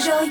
giờ 0.00 0.26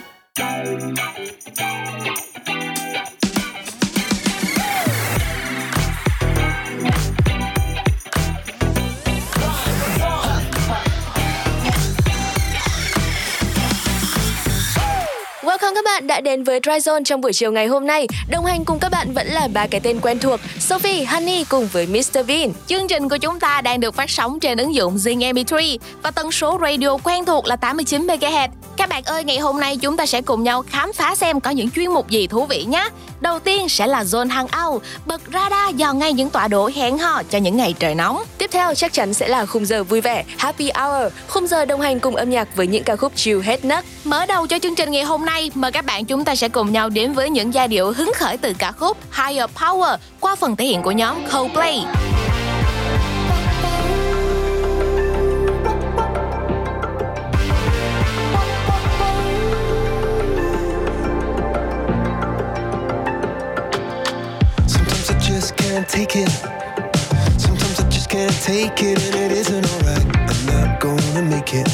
bạn 16.04 16.08
đã 16.08 16.22
đến 16.22 16.44
với 16.44 16.60
Dry 16.64 16.72
Zone 16.72 17.04
trong 17.04 17.22
buổi 17.22 17.34
chiều 17.34 17.52
ngày 17.52 17.68
hôm 17.68 17.88
nay. 17.88 18.08
Đồng 18.30 18.46
hành 18.46 18.66
cùng 18.66 18.80
các 18.80 18.90
bạn 18.90 19.14
vẫn 19.14 19.28
là 19.28 19.48
ba 19.54 19.68
cái 19.68 19.82
tên 19.82 20.00
quen 20.02 20.20
thuộc, 20.20 20.40
Sophie, 20.60 21.04
Honey 21.04 21.44
cùng 21.44 21.68
với 21.68 21.88
Mr 21.88 22.20
Bean. 22.28 22.52
Chương 22.68 22.88
trình 22.88 23.10
của 23.10 23.18
chúng 23.18 23.40
ta 23.40 23.62
đang 23.62 23.80
được 23.80 23.96
phát 23.96 24.10
sóng 24.10 24.40
trên 24.40 24.58
ứng 24.58 24.76
dụng 24.76 24.96
Zing 24.96 25.34
MP3 25.34 25.78
và 26.04 26.12
tần 26.12 26.32
số 26.32 26.60
radio 26.62 26.98
quen 27.04 27.26
thuộc 27.26 27.46
là 27.46 27.56
89 27.56 28.08
MHz. 28.08 28.48
Các 28.78 28.90
bạn 28.90 29.04
ơi, 29.04 29.24
ngày 29.24 29.38
hôm 29.38 29.60
nay 29.60 29.78
chúng 29.78 29.98
ta 29.98 30.06
sẽ 30.06 30.22
cùng 30.22 30.44
nhau 30.44 30.64
khám 30.70 30.94
phá 30.94 31.16
xem 31.16 31.40
có 31.40 31.52
những 31.52 31.70
chuyên 31.70 31.92
mục 31.92 32.10
gì 32.10 32.28
thú 32.28 32.46
vị 32.46 32.64
nhé. 32.64 32.90
Đầu 33.22 33.40
tiên 33.40 33.70
sẽ 33.70 33.88
là 33.88 34.04
Zone 34.04 34.30
Hangout, 34.30 34.82
bật 35.06 35.22
radar 35.34 35.76
dò 35.76 35.94
ngay 35.94 36.14
những 36.14 36.30
tọa 36.30 36.48
độ 36.48 36.70
hẹn 36.76 36.98
hò 36.98 37.24
cho 37.24 37.38
những 37.38 37.58
ngày 37.58 37.76
trời 37.80 37.96
nóng. 37.96 38.24
Tiếp 38.38 38.50
theo 38.54 38.76
chắc 38.76 38.94
chắn 38.94 39.14
sẽ 39.14 39.28
là 39.28 39.46
khung 39.46 39.66
giờ 39.66 39.84
vui 39.84 40.02
vẻ, 40.02 40.24
Happy 40.38 40.72
Hour, 40.76 41.14
khung 41.28 41.48
giờ 41.48 41.66
đồng 41.66 41.82
hành 41.82 42.00
cùng 42.00 42.16
âm 42.16 42.30
nhạc 42.30 42.56
với 42.56 42.68
những 42.68 42.84
ca 42.84 42.96
khúc 42.96 43.12
chill 43.16 43.42
hết 43.42 43.66
nấc. 43.66 43.86
Mở 44.04 44.26
đầu 44.26 44.48
cho 44.48 44.60
chương 44.60 44.76
trình 44.76 44.92
ngày 44.92 45.04
hôm 45.04 45.26
nay, 45.26 45.52
mời 45.54 45.72
các 45.72 45.86
bạn 45.86 45.93
bạn, 45.94 46.06
chúng 46.06 46.26
ta 46.26 46.36
sẽ 46.36 46.50
cùng 46.50 46.72
nhau 46.72 46.90
đến 46.90 47.14
với 47.14 47.30
những 47.30 47.54
giai 47.54 47.68
điệu 47.68 47.92
hứng 47.92 48.12
khởi 48.16 48.38
từ 48.38 48.54
ca 48.60 48.72
khúc 48.72 48.98
Higher 49.12 49.50
Power 49.56 50.00
qua 50.20 50.36
phần 50.36 50.56
thể 50.56 50.66
hiện 50.66 50.82
của 50.82 50.92
nhóm 50.92 51.18
Coldplay. 51.32 51.80
can't 65.58 65.88
take 65.88 66.16
it. 66.16 66.30
Sometimes 67.38 67.80
I 67.80 67.86
just 67.90 68.10
can't 68.10 68.36
take 68.44 68.82
it, 68.90 68.98
and 69.06 69.16
it 69.16 69.32
isn't 69.32 69.66
alright. 69.72 70.06
I'm 70.30 70.46
not 70.46 70.80
gonna 70.80 71.22
make 71.22 71.54
it. 71.54 71.68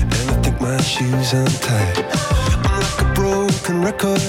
And 0.00 0.30
I 0.30 0.42
think 0.42 0.60
my 0.60 0.78
shoes 0.82 1.32
untied. 1.32 2.13
Broken 3.64 3.82
record. 3.82 4.20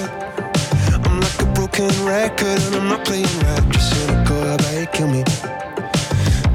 I'm 1.03 1.19
like 1.19 1.41
a 1.41 1.45
broken 1.47 1.89
record, 2.05 2.61
and 2.67 2.75
I'm 2.75 2.88
not 2.88 3.03
playing 3.03 3.25
right. 3.25 3.69
Just 3.69 3.91
cynical, 3.91 4.53
about 4.53 4.80
you 4.80 4.86
kill 4.86 5.09
me? 5.09 5.25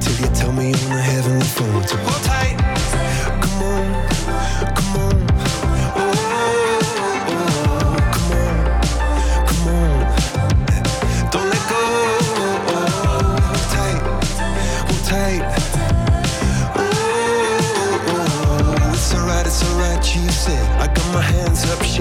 Till 0.00 0.16
you 0.18 0.34
tell 0.34 0.50
me 0.50 0.70
you're 0.70 0.88
on 0.88 0.96
the 0.96 1.02
heavenly 1.02 1.44
phone 1.44 1.82
to 1.82 1.96
hold 1.98 2.24
tight. 2.24 2.59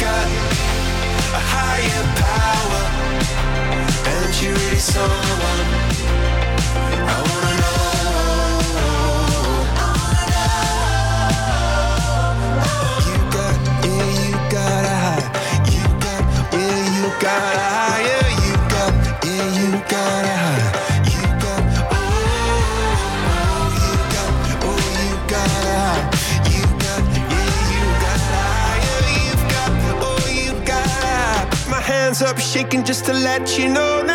Got 0.00 0.28
a 1.34 1.42
higher 1.52 2.04
power, 2.22 2.84
and 4.06 4.42
you're 4.42 4.54
really 4.54 4.78
someone 4.78 6.07
hands 32.18 32.30
up 32.30 32.38
shaking 32.38 32.84
just 32.84 33.04
to 33.04 33.12
let 33.12 33.58
you 33.58 33.68
know 33.68 34.07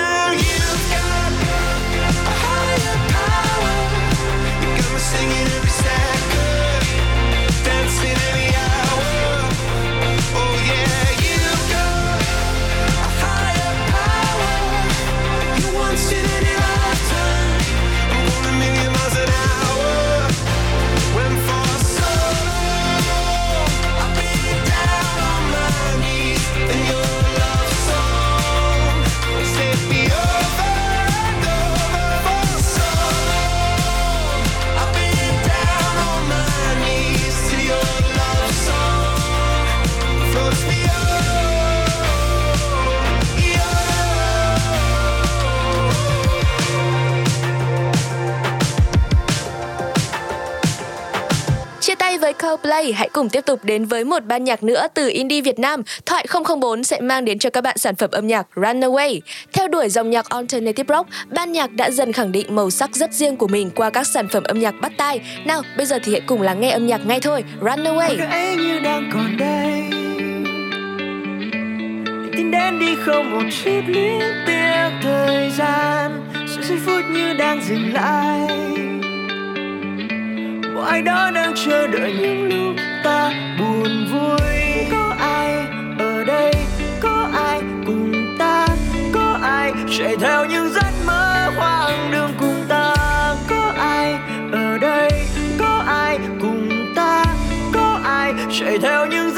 với 52.84 52.94
hãy 52.94 53.10
cùng 53.14 53.30
tiếp 53.30 53.42
tục 53.46 53.60
đến 53.64 53.86
với 53.86 54.04
một 54.04 54.26
ban 54.26 54.44
nhạc 54.44 54.64
nữa 54.64 54.88
từ 54.94 55.10
indie 55.10 55.42
Việt 55.42 55.60
Nam. 55.60 55.82
Thoại 56.06 56.26
004 56.60 56.84
sẽ 56.84 57.02
mang 57.02 57.26
đến 57.26 57.40
cho 57.40 57.50
các 57.50 57.62
bạn 57.62 57.78
sản 57.78 57.96
phẩm 57.96 58.12
âm 58.12 58.28
nhạc 58.28 58.48
Runaway. 58.56 59.20
Theo 59.54 59.68
đuổi 59.68 59.90
dòng 59.90 60.10
nhạc 60.10 60.30
alternative 60.30 60.96
rock, 60.96 61.10
ban 61.30 61.52
nhạc 61.52 61.72
đã 61.72 61.92
dần 61.92 62.14
khẳng 62.14 62.32
định 62.32 62.56
màu 62.56 62.70
sắc 62.70 62.96
rất 62.96 63.14
riêng 63.14 63.38
của 63.38 63.48
mình 63.48 63.70
qua 63.76 63.90
các 63.90 64.08
sản 64.08 64.28
phẩm 64.28 64.44
âm 64.44 64.60
nhạc 64.60 64.76
bắt 64.82 64.92
tai. 64.98 65.22
Nào, 65.46 65.62
bây 65.78 65.86
giờ 65.86 66.00
thì 66.04 66.12
hãy 66.12 66.22
cùng 66.22 66.42
lắng 66.42 66.62
nghe 66.62 66.70
âm 66.70 66.88
nhạc 66.88 67.06
ngay 67.06 67.20
thôi. 67.20 67.44
Runaway. 67.62 68.18
Cái 68.18 68.56
như 68.56 68.80
đang 68.80 69.10
còn 69.14 69.38
đây 69.38 69.84
tin 72.32 72.52
đến 72.52 72.80
đi 72.80 72.96
không 73.06 73.32
một 73.32 73.50
chút 73.64 73.82
luyến 73.88 74.20
tiếc 74.48 74.90
thời 75.04 75.52
gian 75.58 76.32
sự 76.48 76.62
giây 76.62 76.78
phút 76.86 77.02
như 77.12 77.34
đang 77.34 77.62
dừng 77.64 77.94
lại 77.94 78.48
của 80.76 80.82
ai 80.82 81.02
đó 81.02 81.32
đang 81.32 81.54
chờ 81.56 81.88
đợi 81.88 82.14
những 82.22 82.48
lúc 82.50 82.76
ta 83.04 83.32
buồn 83.60 84.08
vui. 84.12 84.40
Có 84.92 85.16
ai 85.20 85.56
ở 86.00 86.24
đây? 86.24 86.54
Có 87.02 87.30
ai 87.34 87.62
cùng 87.86 88.36
ta? 88.40 88.68
Có 89.14 89.40
ai 89.42 89.72
chạy 89.98 90.16
theo 90.18 90.46
những 90.46 90.70
giấc 90.74 90.92
mơ 91.06 91.52
hoang 91.56 92.12
đường 92.12 92.32
cùng 92.40 92.66
ta? 92.70 92.96
Có 93.50 93.74
ai 93.78 94.14
ở 94.52 94.78
đây? 94.78 95.10
Có 95.60 95.84
ai 95.88 96.20
cùng 96.42 96.94
ta? 96.96 97.26
Có 97.74 98.00
ai 98.04 98.34
chạy 98.60 98.78
theo 98.78 99.06
những 99.06 99.32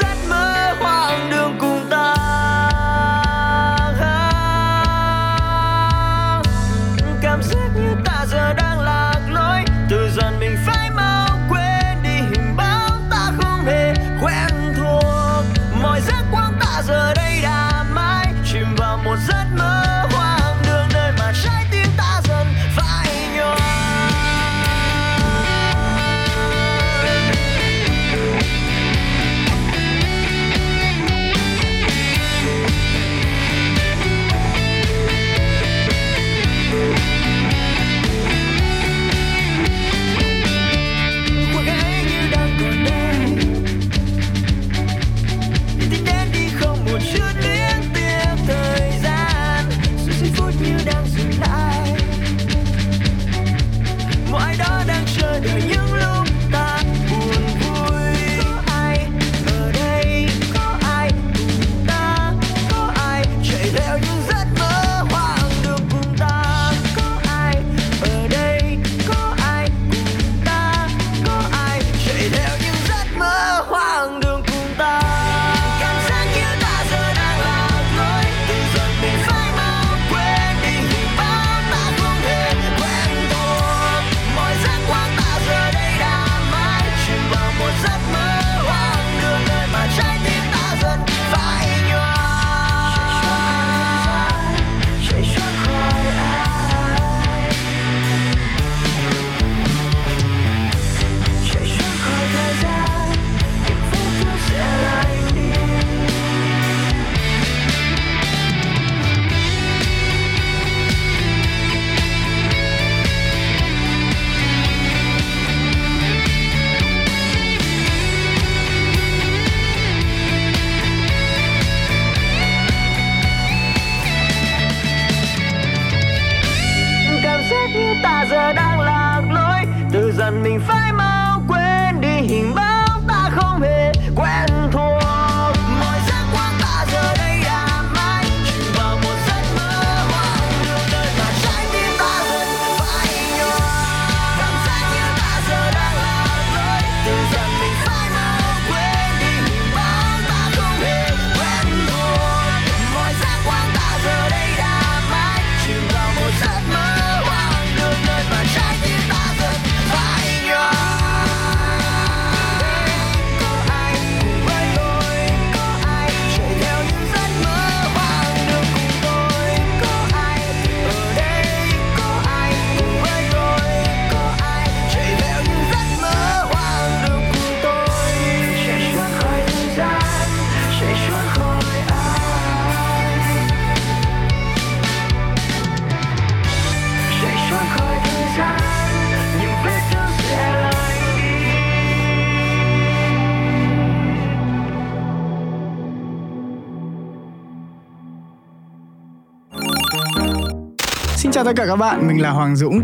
cả 201.56 201.66
các 201.66 201.76
bạn, 201.76 202.08
mình 202.08 202.22
là 202.22 202.30
Hoàng 202.30 202.56
Dũng. 202.56 202.82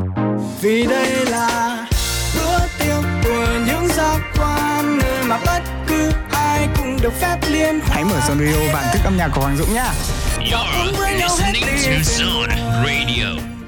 Vì 0.60 0.86
đây 0.86 1.26
là 1.30 1.86
bữa 2.34 2.58
tiệc 2.78 3.04
của 3.24 3.46
những 3.66 3.88
giác 3.88 4.18
quan 4.38 4.98
nơi 4.98 5.24
mà 5.24 5.38
bất 5.46 5.60
cứ 5.88 6.10
ai 6.30 6.68
cũng 6.76 6.98
được 7.02 7.12
phép 7.20 7.38
liên 7.50 7.80
hoan. 7.80 7.90
Hãy 7.90 8.04
mở 8.04 8.20
Sonrio 8.28 8.72
bản 8.74 8.84
thức 8.92 9.00
âm 9.04 9.16
nhạc 9.16 9.28
của 9.34 9.40
Hoàng 9.40 9.56
Dũng 9.56 9.74
nhá. 9.74 9.92
You're 10.38 11.16
listening 11.16 11.62
to 11.62 12.02
Zone 12.02 12.50
Radio. 12.84 13.61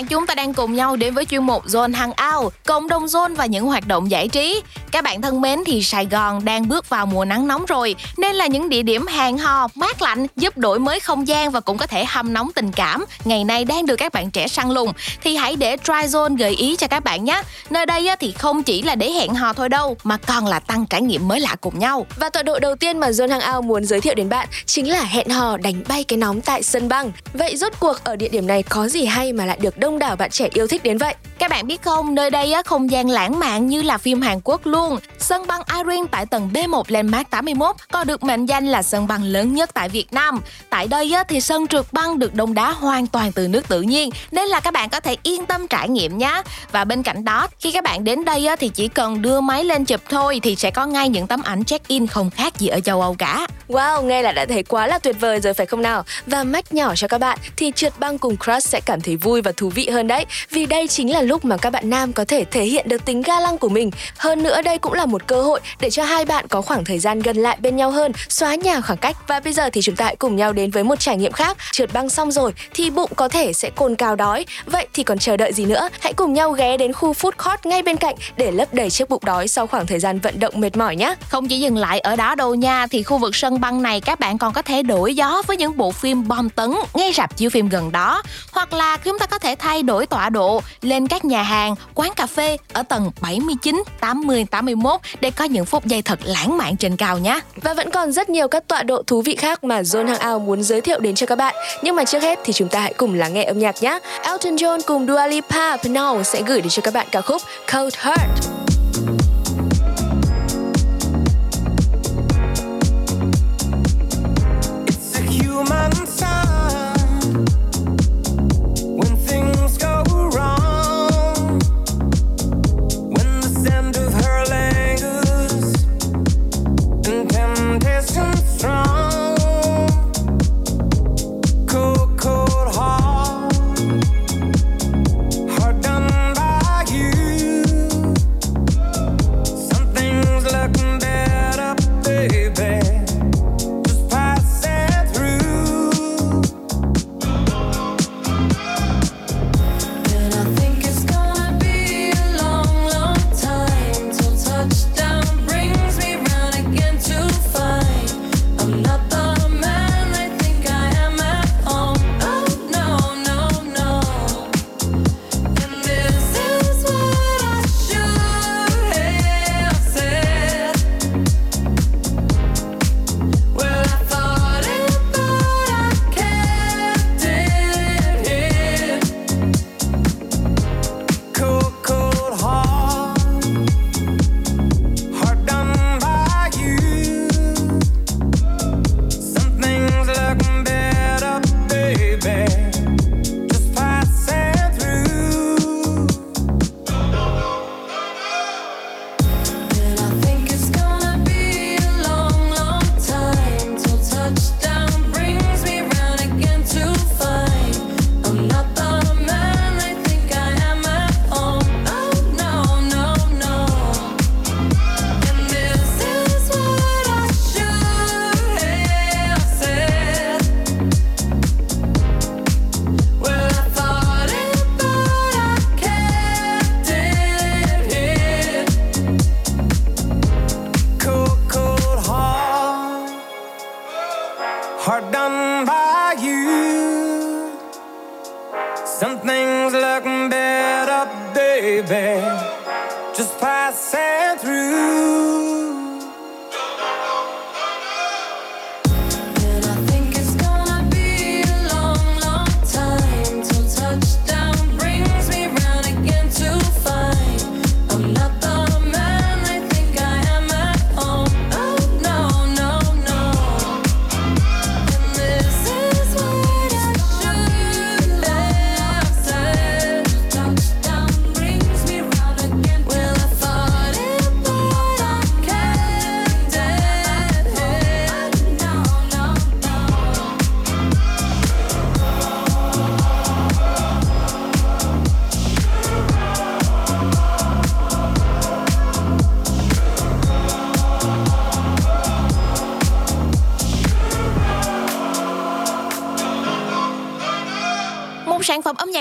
Bạn, 0.00 0.06
chúng 0.06 0.26
ta 0.26 0.34
đang 0.34 0.54
cùng 0.54 0.74
nhau 0.74 0.96
đến 0.96 1.14
với 1.14 1.24
chuyên 1.24 1.42
mục 1.42 1.66
Zone 1.66 1.94
Hangout, 1.94 2.52
cộng 2.66 2.88
đồng 2.88 3.04
Zone 3.04 3.34
và 3.36 3.46
những 3.46 3.66
hoạt 3.66 3.86
động 3.86 4.10
giải 4.10 4.28
trí. 4.28 4.62
Các 4.92 5.04
bạn 5.04 5.22
thân 5.22 5.40
mến 5.40 5.58
thì 5.66 5.82
Sài 5.82 6.06
Gòn 6.06 6.44
đang 6.44 6.68
bước 6.68 6.88
vào 6.88 7.06
mùa 7.06 7.24
nắng 7.24 7.46
nóng 7.46 7.64
rồi, 7.66 7.96
nên 8.16 8.36
là 8.36 8.46
những 8.46 8.68
địa 8.68 8.82
điểm 8.82 9.06
hẹn 9.06 9.38
hò, 9.38 9.68
mát 9.74 10.02
lạnh 10.02 10.26
giúp 10.36 10.58
đổi 10.58 10.78
mới 10.78 11.00
không 11.00 11.28
gian 11.28 11.50
và 11.50 11.60
cũng 11.60 11.78
có 11.78 11.86
thể 11.86 12.04
hâm 12.04 12.32
nóng 12.32 12.50
tình 12.54 12.72
cảm. 12.72 13.04
Ngày 13.24 13.44
nay 13.44 13.64
đang 13.64 13.86
được 13.86 13.96
các 13.96 14.12
bạn 14.12 14.30
trẻ 14.30 14.48
săn 14.48 14.70
lùng 14.70 14.92
thì 15.24 15.36
hãy 15.36 15.56
để 15.56 15.76
Try 15.76 15.92
Zone 15.92 16.36
gợi 16.36 16.50
ý 16.50 16.76
cho 16.76 16.86
các 16.86 17.04
bạn 17.04 17.24
nhé. 17.24 17.42
Nơi 17.70 17.86
đây 17.86 18.08
thì 18.20 18.32
không 18.32 18.62
chỉ 18.62 18.82
là 18.82 18.94
để 18.94 19.10
hẹn 19.10 19.34
hò 19.34 19.52
thôi 19.52 19.68
đâu, 19.68 19.96
mà 20.04 20.16
còn 20.16 20.46
là 20.46 20.60
tăng 20.60 20.86
trải 20.86 21.02
nghiệm 21.02 21.28
mới 21.28 21.40
lạ 21.40 21.56
cùng 21.60 21.78
nhau. 21.78 22.06
Và 22.16 22.28
tọa 22.28 22.42
độ 22.42 22.58
đầu 22.58 22.76
tiên 22.76 22.98
mà 22.98 23.10
Zone 23.10 23.40
Hangout 23.40 23.64
muốn 23.64 23.84
giới 23.84 24.00
thiệu 24.00 24.14
đến 24.14 24.28
bạn 24.28 24.48
chính 24.66 24.90
là 24.90 25.02
hẹn 25.02 25.28
hò 25.28 25.56
đánh 25.56 25.82
bay 25.88 26.04
cái 26.04 26.16
nóng 26.16 26.40
tại 26.40 26.62
sân 26.62 26.88
băng. 26.88 27.12
Vậy 27.32 27.56
rốt 27.56 27.72
cuộc 27.80 28.04
ở 28.04 28.16
địa 28.16 28.28
điểm 28.28 28.46
này 28.46 28.62
có 28.62 28.88
gì 28.88 29.04
hay 29.04 29.32
mà 29.32 29.44
lại 29.44 29.58
được 29.60 29.78
đông 29.78 29.98
đảo 29.98 30.16
bạn 30.16 30.30
trẻ 30.30 30.48
yêu 30.54 30.66
thích 30.66 30.82
đến 30.82 30.98
vậy? 30.98 31.14
Các 31.38 31.50
bạn 31.50 31.66
biết 31.66 31.82
không, 31.82 32.14
nơi 32.14 32.30
đây 32.30 32.54
không 32.66 32.90
gian 32.90 33.10
lãng 33.10 33.38
mạn 33.38 33.66
như 33.66 33.82
là 33.82 33.98
phim 33.98 34.20
Hàn 34.20 34.40
Quốc 34.44 34.66
luôn. 34.66 34.79
Sân 35.18 35.46
băng 35.46 35.62
Irene 35.76 36.08
tại 36.10 36.26
tầng 36.26 36.50
B1 36.52 36.82
Landmark 36.88 37.30
81 37.30 37.76
còn 37.92 38.06
được 38.06 38.22
mệnh 38.22 38.46
danh 38.46 38.66
là 38.66 38.82
sân 38.82 39.06
băng 39.06 39.22
lớn 39.22 39.54
nhất 39.54 39.70
tại 39.74 39.88
Việt 39.88 40.12
Nam. 40.12 40.40
Tại 40.70 40.88
đây 40.88 41.12
thì 41.28 41.40
sân 41.40 41.66
trượt 41.66 41.86
băng 41.92 42.18
được 42.18 42.34
đông 42.34 42.54
đá 42.54 42.70
hoàn 42.70 43.06
toàn 43.06 43.32
từ 43.32 43.48
nước 43.48 43.68
tự 43.68 43.82
nhiên 43.82 44.10
nên 44.30 44.48
là 44.48 44.60
các 44.60 44.74
bạn 44.74 44.88
có 44.88 45.00
thể 45.00 45.16
yên 45.22 45.46
tâm 45.46 45.68
trải 45.68 45.88
nghiệm 45.88 46.18
nhé. 46.18 46.42
Và 46.72 46.84
bên 46.84 47.02
cạnh 47.02 47.24
đó, 47.24 47.48
khi 47.60 47.72
các 47.72 47.84
bạn 47.84 48.04
đến 48.04 48.24
đây 48.24 48.48
thì 48.58 48.68
chỉ 48.68 48.88
cần 48.88 49.22
đưa 49.22 49.40
máy 49.40 49.64
lên 49.64 49.84
chụp 49.84 50.00
thôi 50.08 50.40
thì 50.42 50.56
sẽ 50.56 50.70
có 50.70 50.86
ngay 50.86 51.08
những 51.08 51.26
tấm 51.26 51.42
ảnh 51.42 51.64
check-in 51.64 52.06
không 52.06 52.30
khác 52.30 52.58
gì 52.58 52.68
ở 52.68 52.80
châu 52.80 53.00
Âu 53.00 53.14
cả. 53.18 53.46
Wow, 53.68 54.02
nghe 54.02 54.22
là 54.22 54.32
đã 54.32 54.46
thấy 54.46 54.62
quá 54.62 54.86
là 54.86 54.98
tuyệt 54.98 55.16
vời 55.20 55.40
rồi 55.40 55.54
phải 55.54 55.66
không 55.66 55.82
nào? 55.82 56.04
Và 56.26 56.44
mách 56.44 56.74
nhỏ 56.74 56.94
cho 56.96 57.08
các 57.08 57.18
bạn 57.18 57.38
thì 57.56 57.72
trượt 57.76 57.92
băng 57.98 58.18
cùng 58.18 58.36
crush 58.36 58.68
sẽ 58.68 58.80
cảm 58.80 59.00
thấy 59.00 59.16
vui 59.16 59.42
và 59.42 59.52
thú 59.56 59.68
vị 59.68 59.88
hơn 59.88 60.06
đấy. 60.06 60.26
Vì 60.50 60.66
đây 60.66 60.88
chính 60.88 61.12
là 61.12 61.22
lúc 61.22 61.44
mà 61.44 61.56
các 61.56 61.70
bạn 61.70 61.90
nam 61.90 62.12
có 62.12 62.24
thể 62.24 62.44
thể 62.44 62.64
hiện 62.64 62.88
được 62.88 63.04
tính 63.04 63.22
ga 63.22 63.40
lăng 63.40 63.58
của 63.58 63.68
mình. 63.68 63.90
Hơn 64.16 64.42
nữa 64.42 64.62
đây 64.62 64.69
đây 64.70 64.78
cũng 64.78 64.92
là 64.92 65.06
một 65.06 65.26
cơ 65.26 65.42
hội 65.42 65.60
để 65.80 65.90
cho 65.90 66.04
hai 66.04 66.24
bạn 66.24 66.48
có 66.48 66.62
khoảng 66.62 66.84
thời 66.84 66.98
gian 66.98 67.20
gần 67.20 67.36
lại 67.36 67.58
bên 67.60 67.76
nhau 67.76 67.90
hơn, 67.90 68.12
xóa 68.28 68.54
nhà 68.54 68.80
khoảng 68.80 68.98
cách. 68.98 69.16
Và 69.28 69.40
bây 69.40 69.52
giờ 69.52 69.70
thì 69.70 69.80
chúng 69.82 69.96
ta 69.96 70.04
hãy 70.04 70.16
cùng 70.16 70.36
nhau 70.36 70.52
đến 70.52 70.70
với 70.70 70.84
một 70.84 71.00
trải 71.00 71.16
nghiệm 71.16 71.32
khác. 71.32 71.56
Trượt 71.72 71.92
băng 71.92 72.10
xong 72.10 72.32
rồi 72.32 72.52
thì 72.74 72.90
bụng 72.90 73.10
có 73.16 73.28
thể 73.28 73.52
sẽ 73.52 73.70
cồn 73.70 73.96
cào 73.96 74.16
đói. 74.16 74.46
Vậy 74.66 74.86
thì 74.92 75.02
còn 75.02 75.18
chờ 75.18 75.36
đợi 75.36 75.52
gì 75.52 75.64
nữa? 75.64 75.88
Hãy 76.00 76.12
cùng 76.12 76.32
nhau 76.32 76.52
ghé 76.52 76.76
đến 76.76 76.92
khu 76.92 77.12
food 77.12 77.30
court 77.44 77.66
ngay 77.66 77.82
bên 77.82 77.96
cạnh 77.96 78.14
để 78.36 78.50
lấp 78.50 78.74
đầy 78.74 78.90
chiếc 78.90 79.08
bụng 79.08 79.22
đói 79.24 79.48
sau 79.48 79.66
khoảng 79.66 79.86
thời 79.86 79.98
gian 79.98 80.18
vận 80.18 80.40
động 80.40 80.60
mệt 80.60 80.76
mỏi 80.76 80.96
nhé. 80.96 81.14
Không 81.28 81.48
chỉ 81.48 81.60
dừng 81.60 81.76
lại 81.76 82.00
ở 82.00 82.16
đó 82.16 82.34
đâu 82.34 82.54
nha, 82.54 82.86
thì 82.86 83.02
khu 83.02 83.18
vực 83.18 83.36
sân 83.36 83.60
băng 83.60 83.82
này 83.82 84.00
các 84.00 84.20
bạn 84.20 84.38
còn 84.38 84.52
có 84.52 84.62
thể 84.62 84.82
đổi 84.82 85.14
gió 85.14 85.42
với 85.46 85.56
những 85.56 85.76
bộ 85.76 85.92
phim 85.92 86.28
bom 86.28 86.50
tấn 86.50 86.74
ngay 86.94 87.12
rạp 87.12 87.36
chiếu 87.36 87.50
phim 87.50 87.68
gần 87.68 87.92
đó. 87.92 88.22
Hoặc 88.52 88.72
là 88.72 88.96
chúng 88.96 89.18
ta 89.18 89.26
có 89.26 89.38
thể 89.38 89.54
thay 89.58 89.82
đổi 89.82 90.06
tọa 90.06 90.30
độ 90.30 90.62
lên 90.82 91.06
các 91.06 91.24
nhà 91.24 91.42
hàng, 91.42 91.74
quán 91.94 92.12
cà 92.16 92.26
phê 92.26 92.56
ở 92.72 92.82
tầng 92.82 93.10
79, 93.20 93.82
80, 94.00 94.44
81 94.60 95.00
để 95.20 95.30
có 95.30 95.44
những 95.44 95.64
phút 95.64 95.84
giây 95.84 96.02
thật 96.02 96.18
lãng 96.22 96.56
mạn 96.56 96.76
trên 96.76 96.96
cao 96.96 97.18
nhé. 97.18 97.40
Và 97.56 97.74
vẫn 97.74 97.90
còn 97.90 98.12
rất 98.12 98.30
nhiều 98.30 98.48
các 98.48 98.68
tọa 98.68 98.82
độ 98.82 99.02
thú 99.06 99.22
vị 99.22 99.36
khác 99.36 99.64
mà 99.64 99.82
Zone 99.82 100.06
Hangout 100.06 100.42
muốn 100.42 100.62
giới 100.62 100.80
thiệu 100.80 101.00
đến 101.00 101.14
cho 101.14 101.26
các 101.26 101.36
bạn. 101.36 101.54
Nhưng 101.82 101.96
mà 101.96 102.04
trước 102.04 102.22
hết 102.22 102.38
thì 102.44 102.52
chúng 102.52 102.68
ta 102.68 102.80
hãy 102.80 102.92
cùng 102.96 103.14
lắng 103.14 103.34
nghe 103.34 103.44
âm 103.44 103.58
nhạc 103.58 103.82
nhé. 103.82 103.98
Elton 104.22 104.56
John 104.56 104.80
cùng 104.86 105.06
Dua 105.06 105.26
Lipa 105.26 105.76
Pnow 105.76 106.22
sẽ 106.22 106.42
gửi 106.42 106.60
đến 106.60 106.68
cho 106.68 106.82
các 106.82 106.94
bạn 106.94 107.06
ca 107.10 107.20
khúc 107.20 107.42
Cold 107.72 107.94
Heart. 107.98 108.69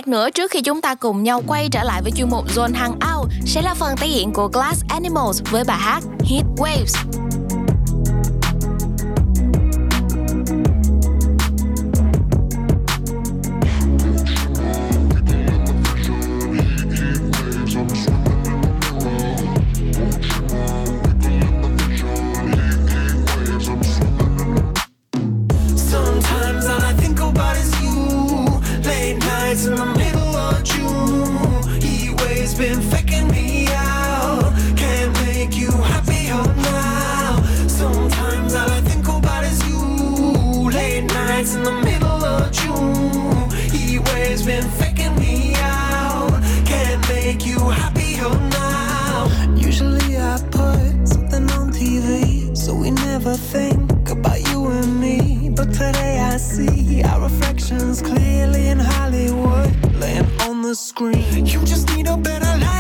nữa 0.10 0.30
trước 0.30 0.52
khi 0.52 0.62
chúng 0.62 0.82
ta 0.82 0.96
cùng 0.96 1.24
nhau 1.24 1.44
quay 1.48 1.70
trở 1.72 1.84
lại 1.84 2.02
với 2.02 2.12
chuyên 2.12 2.30
mục 2.30 2.46
Zone 2.56 2.74
Hangout, 2.76 3.30
sẽ 3.46 3.62
là 3.62 3.74
phần 3.74 3.98
thể 3.98 4.08
hiện 4.08 4.34
của 4.34 4.48
Glass 4.48 4.84
Animals 4.90 5.42
với 5.52 5.64
bài 5.64 5.78
hát 5.80 6.04
Heat 6.30 6.46
Waves. 6.58 7.09
the 60.70 60.76
screen. 60.76 61.48
You 61.48 61.66
just 61.66 61.90
need 61.96 62.08
a 62.08 62.16
better 62.16 62.46
life. 62.60 62.79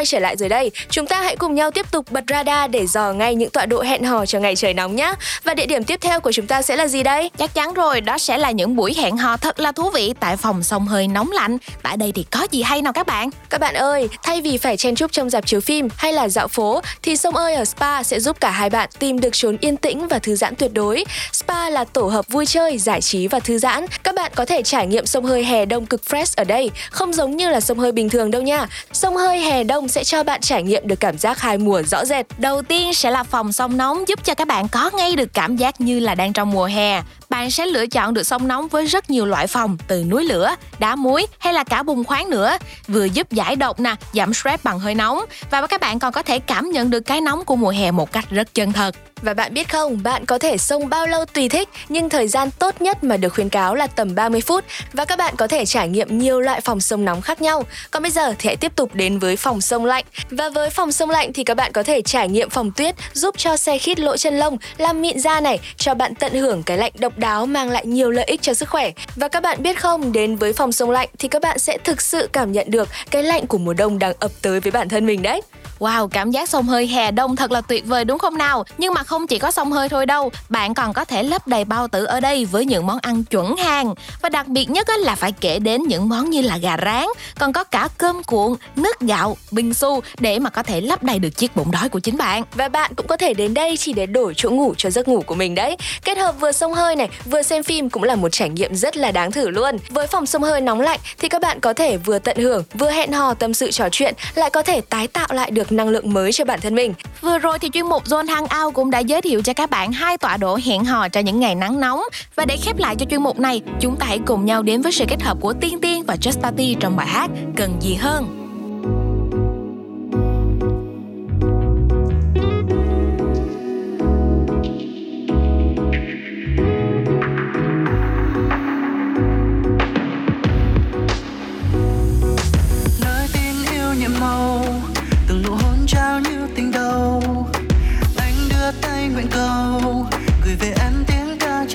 Quay 0.00 0.06
trở 0.06 0.18
lại 0.18 0.36
rồi 0.36 0.48
đây. 0.48 0.70
Chúng 0.90 1.06
ta 1.06 1.20
hãy 1.22 1.36
cùng 1.36 1.54
nhau 1.54 1.70
tiếp 1.70 1.90
tục 1.90 2.06
bật 2.10 2.24
radar 2.28 2.70
để 2.70 2.86
dò 2.86 3.12
ngay 3.12 3.34
những 3.34 3.50
tọa 3.50 3.66
độ 3.66 3.82
hẹn 3.82 4.04
hò 4.04 4.26
cho 4.26 4.38
ngày 4.38 4.56
trời 4.56 4.74
nóng 4.74 4.96
nhé. 4.96 5.14
Và 5.44 5.54
địa 5.54 5.66
điểm 5.66 5.84
tiếp 5.84 6.00
theo 6.00 6.20
của 6.20 6.32
chúng 6.32 6.46
ta 6.46 6.62
sẽ 6.62 6.76
là 6.76 6.86
gì 6.86 7.02
đây? 7.02 7.30
Chắc 7.38 7.54
chắn 7.54 7.74
rồi, 7.74 8.00
đó 8.00 8.18
sẽ 8.18 8.38
là 8.38 8.50
những 8.50 8.76
buổi 8.76 8.94
hẹn 8.94 9.16
hò 9.16 9.36
thật 9.36 9.60
là 9.60 9.72
thú 9.72 9.90
vị 9.90 10.14
tại 10.20 10.36
phòng 10.36 10.62
sông 10.62 10.86
hơi 10.86 11.08
nóng 11.08 11.32
lạnh. 11.32 11.58
Tại 11.82 11.96
đây 11.96 12.12
thì 12.14 12.24
có 12.30 12.46
gì 12.50 12.62
hay 12.62 12.82
nào 12.82 12.92
các 12.92 13.06
bạn? 13.06 13.30
Các 13.50 13.60
bạn 13.60 13.74
ơi, 13.74 14.08
thay 14.22 14.40
vì 14.40 14.58
phải 14.58 14.76
chen 14.76 14.94
chúc 14.94 15.12
trong 15.12 15.30
dạp 15.30 15.46
chiếu 15.46 15.60
phim 15.60 15.88
hay 15.96 16.12
là 16.12 16.28
dạo 16.28 16.48
phố 16.48 16.80
thì 17.02 17.16
sông 17.16 17.36
ơi 17.36 17.54
ở 17.54 17.64
spa 17.64 18.02
sẽ 18.02 18.20
giúp 18.20 18.40
cả 18.40 18.50
hai 18.50 18.70
bạn 18.70 18.88
tìm 18.98 19.20
được 19.20 19.32
chốn 19.32 19.56
yên 19.60 19.76
tĩnh 19.76 20.08
và 20.08 20.18
thư 20.18 20.36
giãn 20.36 20.54
tuyệt 20.56 20.72
đối. 20.74 21.04
Spa 21.32 21.70
là 21.70 21.84
tổ 21.84 22.06
hợp 22.06 22.28
vui 22.28 22.46
chơi, 22.46 22.78
giải 22.78 23.00
trí 23.00 23.28
và 23.28 23.40
thư 23.40 23.58
giãn. 23.58 23.86
Các 24.02 24.14
bạn 24.14 24.32
có 24.34 24.44
thể 24.44 24.62
trải 24.62 24.86
nghiệm 24.86 25.06
sông 25.06 25.24
hơi 25.24 25.44
hè 25.44 25.64
đông 25.64 25.86
cực 25.86 26.02
fresh 26.10 26.34
ở 26.36 26.44
đây, 26.44 26.70
không 26.90 27.12
giống 27.12 27.36
như 27.36 27.50
là 27.50 27.60
sông 27.60 27.78
hơi 27.78 27.92
bình 27.92 28.08
thường 28.08 28.30
đâu 28.30 28.42
nha. 28.42 28.66
Sông 28.92 29.16
hơi 29.16 29.40
hè 29.40 29.64
đông 29.64 29.88
sẽ 29.90 30.04
cho 30.04 30.22
bạn 30.22 30.40
trải 30.40 30.62
nghiệm 30.62 30.88
được 30.88 31.00
cảm 31.00 31.18
giác 31.18 31.40
hai 31.40 31.58
mùa 31.58 31.82
rõ 31.82 32.04
rệt. 32.04 32.26
Đầu 32.38 32.62
tiên 32.62 32.94
sẽ 32.94 33.10
là 33.10 33.22
phòng 33.22 33.52
sông 33.52 33.76
nóng 33.76 34.08
giúp 34.08 34.24
cho 34.24 34.34
các 34.34 34.48
bạn 34.48 34.68
có 34.68 34.90
ngay 34.94 35.16
được 35.16 35.34
cảm 35.34 35.56
giác 35.56 35.80
như 35.80 35.98
là 36.00 36.14
đang 36.14 36.32
trong 36.32 36.50
mùa 36.50 36.64
hè. 36.64 37.02
Bạn 37.28 37.50
sẽ 37.50 37.66
lựa 37.66 37.86
chọn 37.86 38.14
được 38.14 38.22
sông 38.22 38.48
nóng 38.48 38.68
với 38.68 38.86
rất 38.86 39.10
nhiều 39.10 39.26
loại 39.26 39.46
phòng 39.46 39.76
từ 39.88 40.04
núi 40.04 40.24
lửa, 40.24 40.54
đá 40.78 40.96
muối 40.96 41.26
hay 41.38 41.52
là 41.52 41.64
cả 41.64 41.82
bùn 41.82 42.04
khoáng 42.04 42.30
nữa. 42.30 42.56
Vừa 42.88 43.04
giúp 43.04 43.32
giải 43.32 43.56
độc 43.56 43.80
nè, 43.80 43.94
giảm 44.12 44.34
stress 44.34 44.64
bằng 44.64 44.78
hơi 44.78 44.94
nóng 44.94 45.24
và 45.50 45.66
các 45.66 45.80
bạn 45.80 45.98
còn 45.98 46.12
có 46.12 46.22
thể 46.22 46.38
cảm 46.38 46.70
nhận 46.70 46.90
được 46.90 47.00
cái 47.00 47.20
nóng 47.20 47.44
của 47.44 47.56
mùa 47.56 47.70
hè 47.70 47.90
một 47.90 48.12
cách 48.12 48.30
rất 48.30 48.54
chân 48.54 48.72
thật. 48.72 48.96
Và 49.22 49.34
bạn 49.34 49.54
biết 49.54 49.68
không, 49.68 50.02
bạn 50.02 50.26
có 50.26 50.38
thể 50.38 50.58
xông 50.58 50.88
bao 50.88 51.06
lâu 51.06 51.24
tùy 51.24 51.48
thích, 51.48 51.68
nhưng 51.88 52.08
thời 52.08 52.28
gian 52.28 52.50
tốt 52.50 52.82
nhất 52.82 53.04
mà 53.04 53.16
được 53.16 53.34
khuyến 53.34 53.48
cáo 53.48 53.74
là 53.74 53.86
tầm 53.86 54.14
30 54.14 54.40
phút 54.40 54.64
và 54.92 55.04
các 55.04 55.18
bạn 55.18 55.36
có 55.36 55.46
thể 55.46 55.66
trải 55.66 55.88
nghiệm 55.88 56.18
nhiều 56.18 56.40
loại 56.40 56.60
phòng 56.60 56.80
sông 56.80 57.04
nóng 57.04 57.22
khác 57.22 57.42
nhau. 57.42 57.64
Còn 57.90 58.02
bây 58.02 58.12
giờ 58.12 58.34
thì 58.38 58.46
hãy 58.46 58.56
tiếp 58.56 58.76
tục 58.76 58.94
đến 58.94 59.18
với 59.18 59.36
phòng 59.36 59.60
sông 59.60 59.79
lạnh. 59.84 60.04
Và 60.30 60.48
với 60.48 60.70
phòng 60.70 60.92
sông 60.92 61.10
lạnh 61.10 61.32
thì 61.32 61.44
các 61.44 61.56
bạn 61.56 61.72
có 61.72 61.82
thể 61.82 62.02
trải 62.02 62.28
nghiệm 62.28 62.50
phòng 62.50 62.70
tuyết 62.70 62.94
giúp 63.12 63.34
cho 63.38 63.56
xe 63.56 63.78
khít 63.78 64.00
lỗ 64.00 64.16
chân 64.16 64.38
lông, 64.38 64.56
làm 64.76 65.00
mịn 65.00 65.20
da 65.20 65.40
này, 65.40 65.58
cho 65.76 65.94
bạn 65.94 66.14
tận 66.14 66.34
hưởng 66.34 66.62
cái 66.62 66.78
lạnh 66.78 66.92
độc 66.98 67.18
đáo 67.18 67.46
mang 67.46 67.70
lại 67.70 67.86
nhiều 67.86 68.10
lợi 68.10 68.24
ích 68.24 68.42
cho 68.42 68.54
sức 68.54 68.68
khỏe. 68.68 68.90
Và 69.16 69.28
các 69.28 69.42
bạn 69.42 69.62
biết 69.62 69.80
không, 69.80 70.12
đến 70.12 70.36
với 70.36 70.52
phòng 70.52 70.72
sông 70.72 70.90
lạnh 70.90 71.08
thì 71.18 71.28
các 71.28 71.42
bạn 71.42 71.58
sẽ 71.58 71.78
thực 71.84 72.00
sự 72.00 72.28
cảm 72.32 72.52
nhận 72.52 72.70
được 72.70 72.88
cái 73.10 73.22
lạnh 73.22 73.46
của 73.46 73.58
mùa 73.58 73.74
đông 73.74 73.98
đang 73.98 74.12
ập 74.20 74.30
tới 74.42 74.60
với 74.60 74.70
bản 74.70 74.88
thân 74.88 75.06
mình 75.06 75.22
đấy. 75.22 75.40
Wow, 75.80 76.08
cảm 76.08 76.30
giác 76.30 76.48
sông 76.48 76.66
hơi 76.66 76.86
hè 76.86 77.10
đông 77.10 77.36
thật 77.36 77.50
là 77.50 77.60
tuyệt 77.60 77.86
vời 77.86 78.04
đúng 78.04 78.18
không 78.18 78.38
nào? 78.38 78.64
Nhưng 78.78 78.94
mà 78.94 79.02
không 79.02 79.26
chỉ 79.26 79.38
có 79.38 79.50
sông 79.50 79.72
hơi 79.72 79.88
thôi 79.88 80.06
đâu, 80.06 80.30
bạn 80.48 80.74
còn 80.74 80.92
có 80.92 81.04
thể 81.04 81.22
lấp 81.22 81.46
đầy 81.46 81.64
bao 81.64 81.88
tử 81.88 82.04
ở 82.04 82.20
đây 82.20 82.44
với 82.44 82.64
những 82.64 82.86
món 82.86 82.98
ăn 83.02 83.24
chuẩn 83.24 83.56
hàng. 83.56 83.94
Và 84.22 84.28
đặc 84.28 84.46
biệt 84.46 84.70
nhất 84.70 84.88
là 84.98 85.14
phải 85.14 85.32
kể 85.32 85.58
đến 85.58 85.82
những 85.82 86.08
món 86.08 86.30
như 86.30 86.40
là 86.42 86.58
gà 86.58 86.76
rán, 86.84 87.06
còn 87.38 87.52
có 87.52 87.64
cả 87.64 87.88
cơm 87.98 88.22
cuộn, 88.22 88.56
nước 88.76 89.00
gạo, 89.00 89.36
bình 89.50 89.74
su 89.74 90.00
để 90.18 90.38
mà 90.38 90.50
có 90.50 90.62
thể 90.62 90.80
lấp 90.80 91.02
đầy 91.02 91.18
được 91.18 91.30
chiếc 91.30 91.56
bụng 91.56 91.70
đói 91.70 91.88
của 91.88 92.00
chính 92.00 92.16
bạn. 92.16 92.42
Và 92.54 92.68
bạn 92.68 92.94
cũng 92.96 93.06
có 93.06 93.16
thể 93.16 93.34
đến 93.34 93.54
đây 93.54 93.76
chỉ 93.76 93.92
để 93.92 94.06
đổi 94.06 94.34
chỗ 94.36 94.50
ngủ 94.50 94.74
cho 94.76 94.90
giấc 94.90 95.08
ngủ 95.08 95.22
của 95.26 95.34
mình 95.34 95.54
đấy. 95.54 95.76
Kết 96.04 96.18
hợp 96.18 96.34
vừa 96.40 96.52
sông 96.52 96.74
hơi 96.74 96.96
này, 96.96 97.08
vừa 97.24 97.42
xem 97.42 97.62
phim 97.62 97.90
cũng 97.90 98.02
là 98.02 98.14
một 98.14 98.28
trải 98.32 98.48
nghiệm 98.48 98.74
rất 98.74 98.96
là 98.96 99.12
đáng 99.12 99.32
thử 99.32 99.48
luôn. 99.48 99.78
Với 99.90 100.06
phòng 100.06 100.26
sông 100.26 100.42
hơi 100.42 100.60
nóng 100.60 100.80
lạnh 100.80 101.00
thì 101.18 101.28
các 101.28 101.42
bạn 101.42 101.60
có 101.60 101.72
thể 101.72 101.96
vừa 101.96 102.18
tận 102.18 102.36
hưởng, 102.36 102.64
vừa 102.74 102.90
hẹn 102.90 103.12
hò 103.12 103.34
tâm 103.34 103.54
sự 103.54 103.70
trò 103.70 103.88
chuyện, 103.92 104.14
lại 104.34 104.50
có 104.50 104.62
thể 104.62 104.80
tái 104.80 105.06
tạo 105.06 105.28
lại 105.30 105.50
được 105.50 105.69
năng 105.72 105.88
lượng 105.88 106.12
mới 106.12 106.32
cho 106.32 106.44
bản 106.44 106.60
thân 106.60 106.74
mình. 106.74 106.94
Vừa 107.20 107.38
rồi 107.38 107.58
thì 107.58 107.70
chuyên 107.72 107.86
mục 107.86 108.04
Zone 108.04 108.26
Hangout 108.26 108.74
cũng 108.74 108.90
đã 108.90 108.98
giới 108.98 109.22
thiệu 109.22 109.42
cho 109.42 109.52
các 109.52 109.70
bạn 109.70 109.92
hai 109.92 110.18
tọa 110.18 110.36
độ 110.36 110.58
hẹn 110.64 110.84
hò 110.84 111.08
cho 111.08 111.20
những 111.20 111.40
ngày 111.40 111.54
nắng 111.54 111.80
nóng. 111.80 112.00
Và 112.36 112.44
để 112.44 112.56
khép 112.56 112.78
lại 112.78 112.96
cho 112.96 113.06
chuyên 113.10 113.22
mục 113.22 113.38
này, 113.38 113.62
chúng 113.80 113.96
ta 113.96 114.06
hãy 114.06 114.18
cùng 114.26 114.44
nhau 114.44 114.62
đến 114.62 114.82
với 114.82 114.92
sự 114.92 115.04
kết 115.08 115.22
hợp 115.22 115.36
của 115.40 115.52
Tiên 115.52 115.80
Tiên 115.80 116.02
và 116.06 116.16
JustaTi 116.20 116.74
trong 116.80 116.96
bài 116.96 117.06
hát 117.06 117.30
Cần 117.56 117.76
gì 117.80 117.94
hơn. 117.94 118.49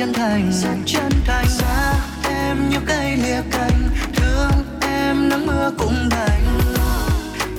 Chân 0.06 0.14
thành. 0.14 0.52
Chân 0.86 1.12
thành. 1.26 1.46
Xa 1.50 1.94
em 2.30 2.70
như 2.70 2.78
cây 2.88 3.18
lìa 3.18 3.42
cành 3.52 3.90
thương 4.16 4.52
em 4.82 5.30
nắng 5.30 5.46
mưa 5.46 5.72
cũng 5.78 6.10
đành. 6.10 6.44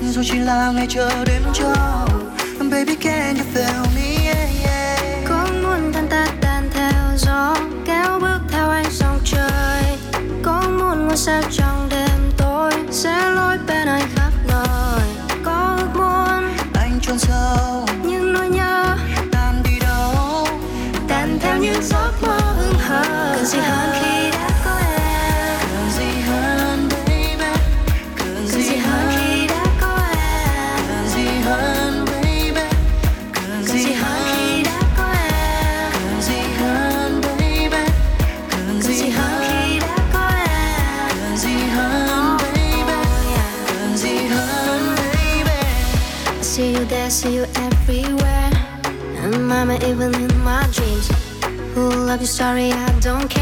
Dù 0.03 0.23
chỉ 0.25 0.39
là 0.39 0.71
ngày 0.71 0.87
chờ 0.89 1.25
đêm 1.25 1.43
cho 1.55 1.75
baby 2.71 2.95
can 2.95 3.37
you 3.37 3.45
feel 3.55 3.85
me? 3.97 4.25
Yeah, 4.25 4.49
yeah. 4.65 5.25
có 5.29 5.49
muốn 5.63 5.93
thân 5.93 6.07
ta 6.11 6.27
tan 6.41 6.71
theo 6.75 7.17
gió 7.17 7.57
kéo 7.87 8.19
bước 8.21 8.39
theo 8.51 8.71
anh 8.71 8.91
dòng 8.91 9.21
trời. 9.25 9.99
Có 10.43 10.63
muốn 10.79 11.07
ngôi 11.07 11.17
sao 11.17 11.43
trong 11.51 11.89
đêm 11.91 12.31
tối 12.37 12.73
sẽ 12.91 13.31
lối 13.31 13.59
bên 13.67 13.86
sorry, 52.37 52.71
I 52.71 53.01
don't 53.01 53.31
care. 53.31 53.36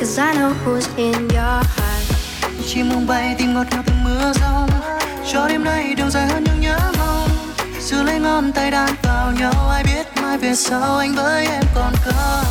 Cause 0.00 0.18
I 0.18 0.32
know 0.32 0.54
who's 0.64 0.88
in 0.96 1.28
your 1.28 1.60
heart. 1.76 2.04
chim 2.66 2.88
mong 2.88 3.06
bay 3.06 3.34
tim 3.38 3.54
ngọt 3.54 3.66
ngào 3.70 3.82
từng 3.86 4.04
mưa 4.04 4.32
rông 4.32 4.68
cho 5.32 5.48
đêm 5.48 5.64
nay 5.64 5.94
đường 5.94 6.10
dài 6.10 6.26
hơn 6.26 6.44
những 6.44 6.60
nhớ 6.60 6.78
mong 6.98 7.28
giữ 7.80 8.02
lấy 8.02 8.20
ngón 8.20 8.52
tay 8.52 8.70
đan 8.70 8.90
vào 9.02 9.32
nhau 9.32 9.68
ai 9.70 9.84
biết 9.84 10.06
mai 10.22 10.38
về 10.38 10.54
sau 10.54 10.98
anh 10.98 11.14
với 11.14 11.46
em 11.46 11.62
còn 11.74 11.92
không 12.04 12.44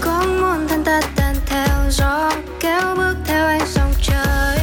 Có 0.00 0.24
muốn 0.40 0.68
thân 0.68 0.84
ta 0.84 1.00
tan 1.16 1.34
theo 1.46 1.90
gió, 1.90 2.32
kéo 2.60 2.94
bước 2.96 3.16
theo 3.24 3.46
anh 3.46 3.66
dòng 3.74 3.92
trời. 4.02 4.58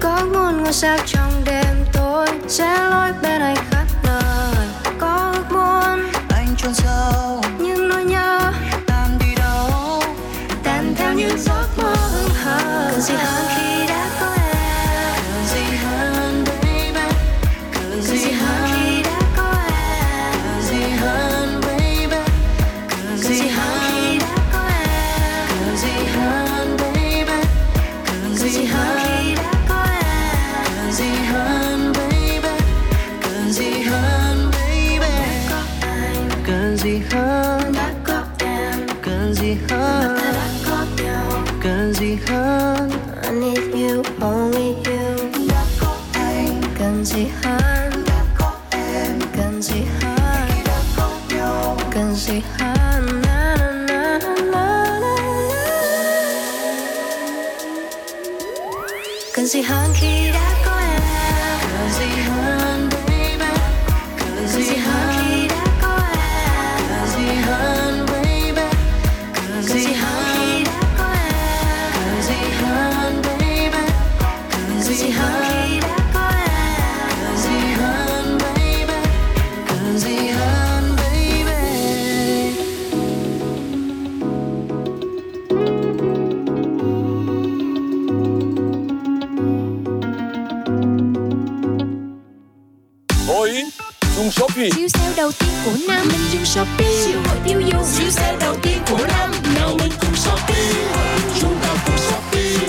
Có 0.00 0.24
muốn 0.32 0.62
ngôi 0.62 0.72
sao 0.72 0.98
trong 1.06 1.32
đêm 1.44 1.76
tối, 1.92 2.26
sẽ 2.48 2.88
lối 2.90 3.12
bên 3.22 3.40
anh 3.40 3.57
Shopee. 96.54 97.04
Siêu 97.04 97.20
hội 97.26 97.36
tiêu 97.44 97.60
dùng. 97.60 97.84
Siêu 97.84 98.10
sale 98.10 98.36
đầu 98.40 98.56
tiên 98.62 98.78
của 98.90 99.06
năm. 99.08 99.30
Nào 99.54 99.70
mình 99.78 99.92
cùng 100.00 100.16
Shopee. 100.16 100.72
Chúng 101.40 101.58
ta 101.62 101.74
cùng 101.86 101.98
Shopee. 101.98 102.68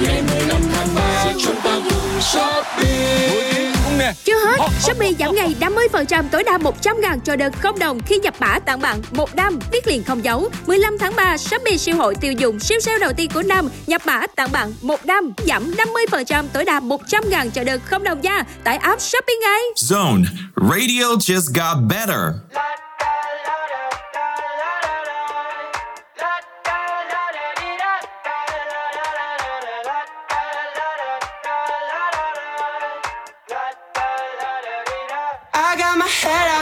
Ngày 0.00 0.22
15 0.22 0.62
tháng 0.74 0.88
3 0.94 1.32
chúng 1.44 1.60
ta 1.64 1.80
cùng 1.90 2.20
Shopee. 2.20 3.72
Cùng 3.84 3.98
nè. 3.98 4.12
Chưa 4.24 4.38
hết, 4.46 4.68
Shopee 4.80 5.12
giảm 5.18 5.34
ngày 5.34 5.54
50% 5.60 6.24
tối 6.28 6.42
đa 6.44 6.58
100 6.58 7.00
ngàn 7.00 7.20
cho 7.20 7.36
đơn 7.36 7.52
không 7.52 7.78
đồng 7.78 8.00
khi 8.06 8.18
nhập 8.18 8.34
mã 8.38 8.58
tặng 8.58 8.80
bạn 8.80 9.00
một 9.10 9.34
năm, 9.34 9.58
viết 9.72 9.86
liền 9.86 10.04
không 10.04 10.24
dấu. 10.24 10.48
15 10.66 10.98
tháng 10.98 11.16
3, 11.16 11.36
Shopee 11.36 11.76
siêu 11.76 11.96
hội 11.96 12.14
tiêu 12.14 12.32
dùng 12.32 12.60
siêu 12.60 12.80
sale 12.80 12.98
đầu 12.98 13.12
tiên 13.12 13.30
của 13.34 13.42
năm, 13.42 13.68
nhập 13.86 14.02
mã 14.04 14.26
tặng 14.36 14.52
bạn 14.52 14.72
một 14.82 15.06
năm, 15.06 15.32
giảm 15.46 15.72
50% 15.72 16.44
tối 16.52 16.64
đa 16.64 16.80
100 16.80 17.22
ngàn 17.30 17.50
cho 17.50 17.64
đơn 17.64 17.80
không 17.84 18.04
đồng 18.04 18.20
nha. 18.20 18.44
Tải 18.64 18.76
app 18.76 19.00
Shopee 19.00 19.36
ngay. 19.42 19.60
Zone. 19.76 20.24
Radio 20.56 21.04
just 21.18 21.54
got 21.54 21.76
better. 21.88 22.20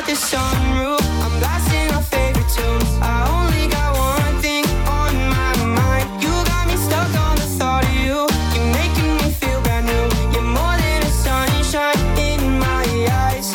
The 0.06 0.12
sunroof. 0.12 1.00
I'm 1.24 1.36
blasting 1.40 1.90
our 1.92 2.02
favorite 2.02 2.48
tunes. 2.54 2.90
I 3.02 3.26
only 3.36 3.66
got 3.66 3.90
one 3.98 4.40
thing 4.40 4.64
on 4.86 5.12
my 5.34 5.52
mind. 5.80 6.22
You 6.22 6.30
got 6.46 6.68
me 6.68 6.76
stuck 6.76 7.12
on 7.26 7.34
the 7.34 7.48
thought 7.58 7.84
of 7.84 7.92
you. 7.92 8.28
You're 8.54 8.72
making 8.72 9.16
me 9.16 9.30
feel 9.40 9.60
brand 9.62 9.86
new. 9.86 10.06
You're 10.32 10.50
more 10.58 10.76
than 10.78 11.02
a 11.02 11.10
sunshine 11.10 11.98
in 12.18 12.40
my 12.60 12.86
eyes. 13.26 13.52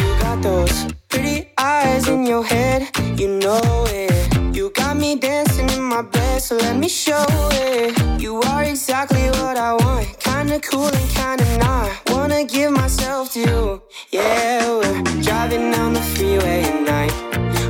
You 0.00 0.08
got 0.24 0.40
those 0.42 0.86
pretty 1.10 1.52
eyes 1.58 2.08
in 2.08 2.24
your 2.24 2.42
head. 2.42 2.88
You 3.20 3.28
know 3.38 3.84
it. 3.88 4.56
You 4.56 4.70
got 4.70 4.96
me 4.96 5.16
dancing 5.16 5.68
in 5.70 5.82
my 5.82 6.00
bed, 6.00 6.40
so 6.40 6.56
let 6.56 6.76
me 6.76 6.88
show 6.88 7.26
it. 7.52 8.20
You 8.20 8.40
are 8.40 8.64
exactly 8.64 9.26
what 9.40 9.58
I 9.58 9.74
want. 9.74 10.08
Kinda 10.20 10.58
cool 10.60 10.86
and 10.88 11.10
kinda 11.10 11.44
not. 11.58 11.90
Wanna 12.08 12.44
give 12.44 12.72
myself 12.72 13.32
to 13.34 13.40
you. 13.40 13.82
Yeah, 14.12 14.68
we're 14.68 15.22
driving 15.22 15.70
down 15.70 15.92
the 15.92 16.00
freeway 16.00 16.62
at 16.64 16.82
night. 16.82 17.12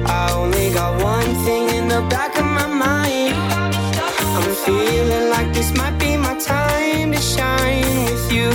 I 0.08 0.32
only 0.32 0.72
got 0.72 1.02
one 1.02 1.34
thing 1.44 1.68
in 1.68 1.86
the 1.86 2.00
back 2.08 2.34
of 2.38 2.46
my 2.46 2.66
mind. 2.66 3.34
I'm 3.36 4.54
feeling 4.64 5.28
like 5.28 5.52
this 5.52 5.76
might 5.76 5.98
be 5.98 6.16
my 6.16 6.34
time 6.38 7.12
to 7.12 7.20
shine 7.20 8.04
with 8.06 8.32
you, 8.32 8.48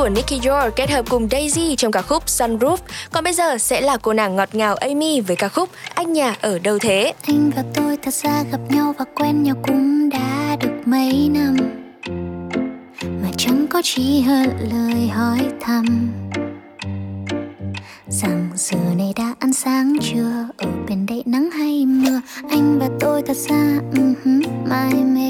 của 0.00 0.08
Nicky 0.08 0.38
Joel 0.38 0.70
kết 0.70 0.90
hợp 0.90 1.04
cùng 1.08 1.28
Daisy 1.30 1.76
trong 1.76 1.92
ca 1.92 2.02
khúc 2.02 2.26
Sunroof. 2.26 2.76
Còn 3.12 3.24
bây 3.24 3.32
giờ 3.32 3.58
sẽ 3.58 3.80
là 3.80 3.96
cô 4.02 4.12
nàng 4.12 4.36
ngọt 4.36 4.48
ngào 4.52 4.74
Amy 4.74 5.20
với 5.20 5.36
ca 5.36 5.48
khúc 5.48 5.68
Anh 5.94 6.12
nhà 6.12 6.36
ở 6.40 6.58
đâu 6.58 6.78
thế? 6.78 7.12
Anh 7.26 7.50
và 7.56 7.64
tôi 7.74 7.96
thật 8.02 8.14
ra 8.14 8.44
gặp 8.52 8.60
nhau 8.68 8.94
và 8.98 9.04
quen 9.14 9.42
nhau 9.42 9.56
cũng 9.66 10.08
đã 10.08 10.56
được 10.60 10.82
mấy 10.84 11.30
năm 11.34 11.56
Mà 13.22 13.30
chẳng 13.36 13.66
có 13.70 13.82
chi 13.84 14.20
hơn 14.20 14.48
lời 14.72 15.08
hỏi 15.08 15.38
thăm 15.60 16.10
Rằng 18.08 18.48
giờ 18.54 18.78
này 18.98 19.12
đã 19.16 19.34
ăn 19.38 19.52
sáng 19.52 19.96
chưa 20.02 20.46
Ở 20.56 20.68
bên 20.88 21.06
đây 21.06 21.22
nắng 21.26 21.50
hay 21.50 21.86
mưa 21.86 22.20
Anh 22.50 22.78
và 22.78 22.88
tôi 23.00 23.22
thật 23.22 23.36
ra 23.36 23.78
uh-huh, 23.92 25.14
mê 25.14 25.29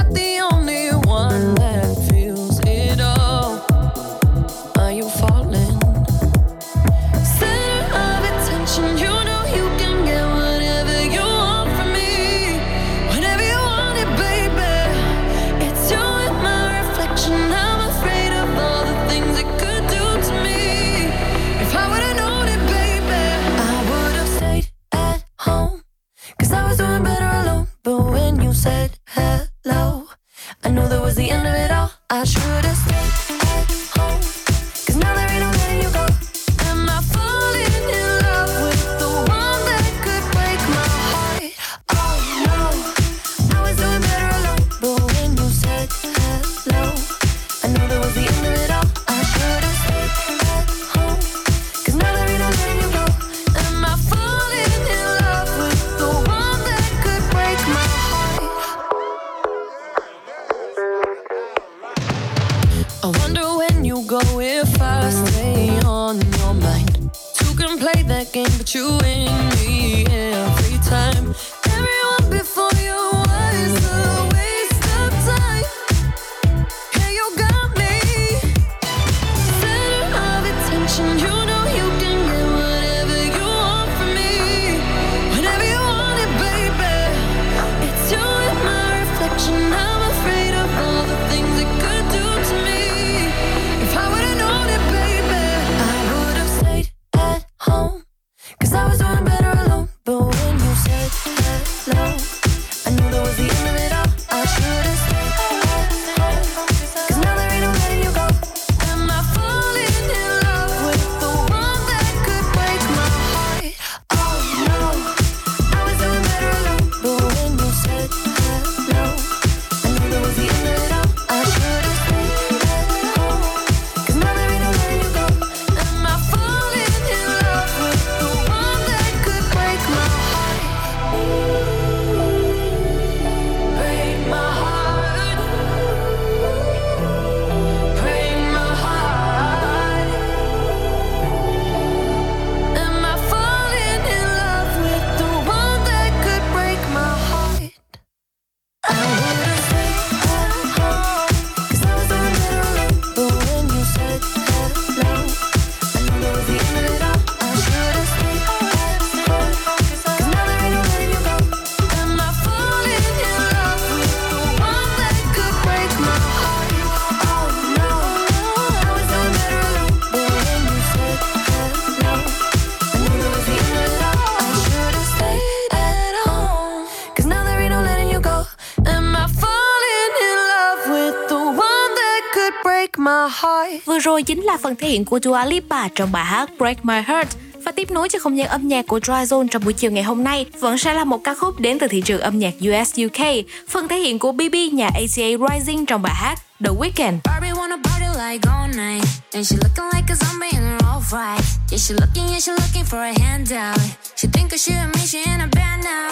Phần 184.61 184.75
thể 184.75 184.89
hiện 184.89 185.05
của 185.05 185.19
Dua 185.23 185.45
Lipa 185.45 185.87
trong 185.87 186.11
bài 186.11 186.25
hát 186.25 186.49
Break 186.57 186.85
My 186.85 187.01
Heart. 187.07 187.27
Và 187.65 187.71
tiếp 187.71 187.91
nối 187.91 188.09
cho 188.09 188.19
không 188.19 188.37
gian 188.37 188.47
âm 188.47 188.67
nhạc 188.67 188.87
của 188.87 188.99
Dry 189.03 189.13
Zone 189.13 189.47
trong 189.47 189.63
buổi 189.63 189.73
chiều 189.73 189.91
ngày 189.91 190.03
hôm 190.03 190.23
nay 190.23 190.45
vẫn 190.59 190.77
sẽ 190.77 190.93
là 190.93 191.03
một 191.03 191.23
ca 191.23 191.33
khúc 191.33 191.59
đến 191.59 191.79
từ 191.79 191.87
thị 191.87 192.01
trường 192.01 192.21
âm 192.21 192.39
nhạc 192.39 192.53
US 192.59 192.99
UK. 193.05 193.27
Phần 193.69 193.87
thể 193.87 193.97
hiện 193.97 194.19
của 194.19 194.31
BB 194.31 194.55
nhà 194.73 194.89
ACA 194.93 195.27
Rising 195.49 195.85
trong 195.85 196.01
bài 196.01 196.15
hát 196.15 196.39
The 196.63 196.71
Weeknd. 196.71 197.17
Barbie 197.23 197.51
wanna 197.51 197.77
party 197.83 198.07
like 198.29 198.49
all 198.49 198.67
night. 198.67 199.05
And 199.33 199.47
she 199.47 199.57
looking 199.57 199.85
like 199.93 200.09
a 200.09 200.15
zombie 200.15 200.51
in 200.51 200.61
her 200.61 200.77
all 200.87 201.01
right. 201.11 201.45
Yeah, 201.71 201.79
she 201.79 201.93
looking, 201.93 202.27
yeah, 202.27 202.39
she 202.39 202.51
looking 202.51 202.85
for 202.85 202.99
a 202.99 203.13
handout. 203.19 203.79
She 204.15 204.27
think 204.27 204.53
of 204.53 204.59
she 204.59 204.73
and 204.73 204.95
me, 204.95 205.01
she 205.05 205.17
in 205.23 205.41
a 205.41 205.47
band 205.47 205.83
now. 205.83 206.09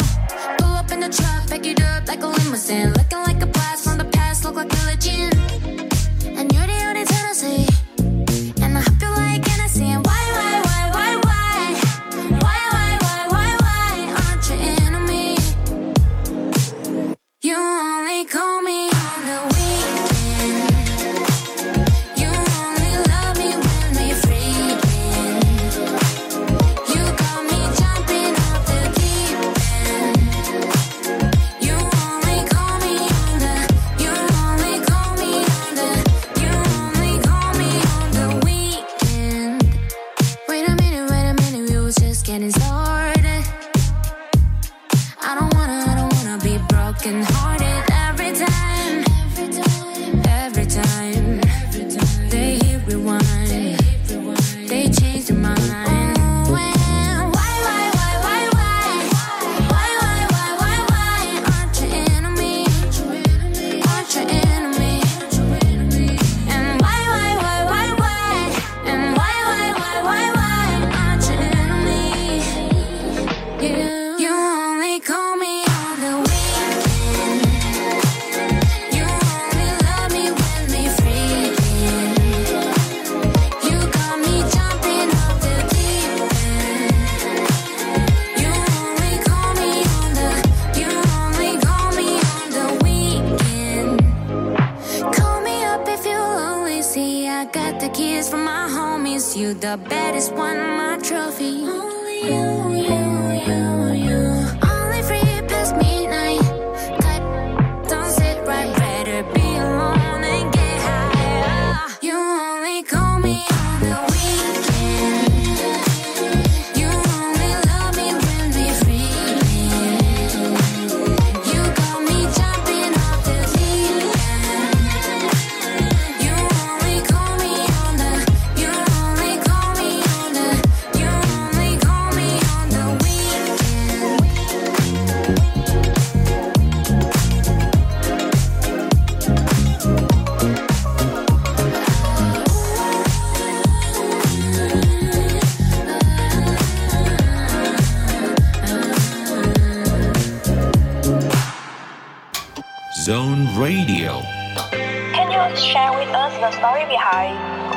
Pull 0.57 0.75
up 0.77 0.91
in 0.91 0.99
the 0.99 1.09
truck, 1.09 1.49
pick 1.49 1.65
it 1.65 1.81
up 1.81 2.07
like 2.07 2.23
a 2.23 2.27
limousine. 2.27 2.93
Looking 2.93 3.23
like 3.27 3.43
a 3.43 3.47
blast 3.47 3.83
from 3.83 3.97
the 3.97 4.05
past, 4.05 4.45
look 4.45 4.55
like 4.55 4.73
a 4.73 4.85
legend. 4.85 5.78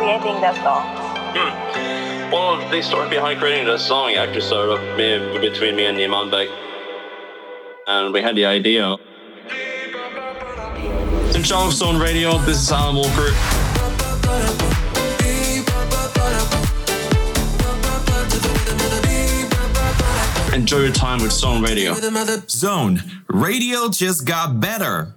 Creating 0.03 0.41
the 0.41 0.53
song? 0.65 0.83
Hmm. 1.37 2.33
Well, 2.33 2.71
the 2.71 2.83
story 2.83 3.09
behind 3.09 3.39
creating 3.39 3.67
the 3.67 3.79
song 3.79 4.15
actually 4.15 4.41
started 4.41 4.73
up 4.73 5.41
between 5.41 5.77
me 5.77 5.87
and 5.87 5.97
Niman 5.97 6.29
Beck. 6.29 6.49
And 7.87 8.13
we 8.13 8.21
had 8.21 8.35
the 8.35 8.45
idea. 8.45 8.97
In 11.37 11.43
charge 11.45 11.69
of 11.69 11.73
Zone 11.73 12.01
Radio, 12.01 12.37
this 12.39 12.61
is 12.61 12.73
Alan 12.73 12.97
Walker. 12.97 13.31
Enjoy 20.53 20.79
your 20.79 20.93
time 20.93 21.23
with 21.23 21.33
Zone 21.33 21.63
Radio. 21.63 21.95
Zone 22.49 23.01
Radio 23.29 23.89
just 23.89 24.27
got 24.27 24.59
better. 24.59 25.15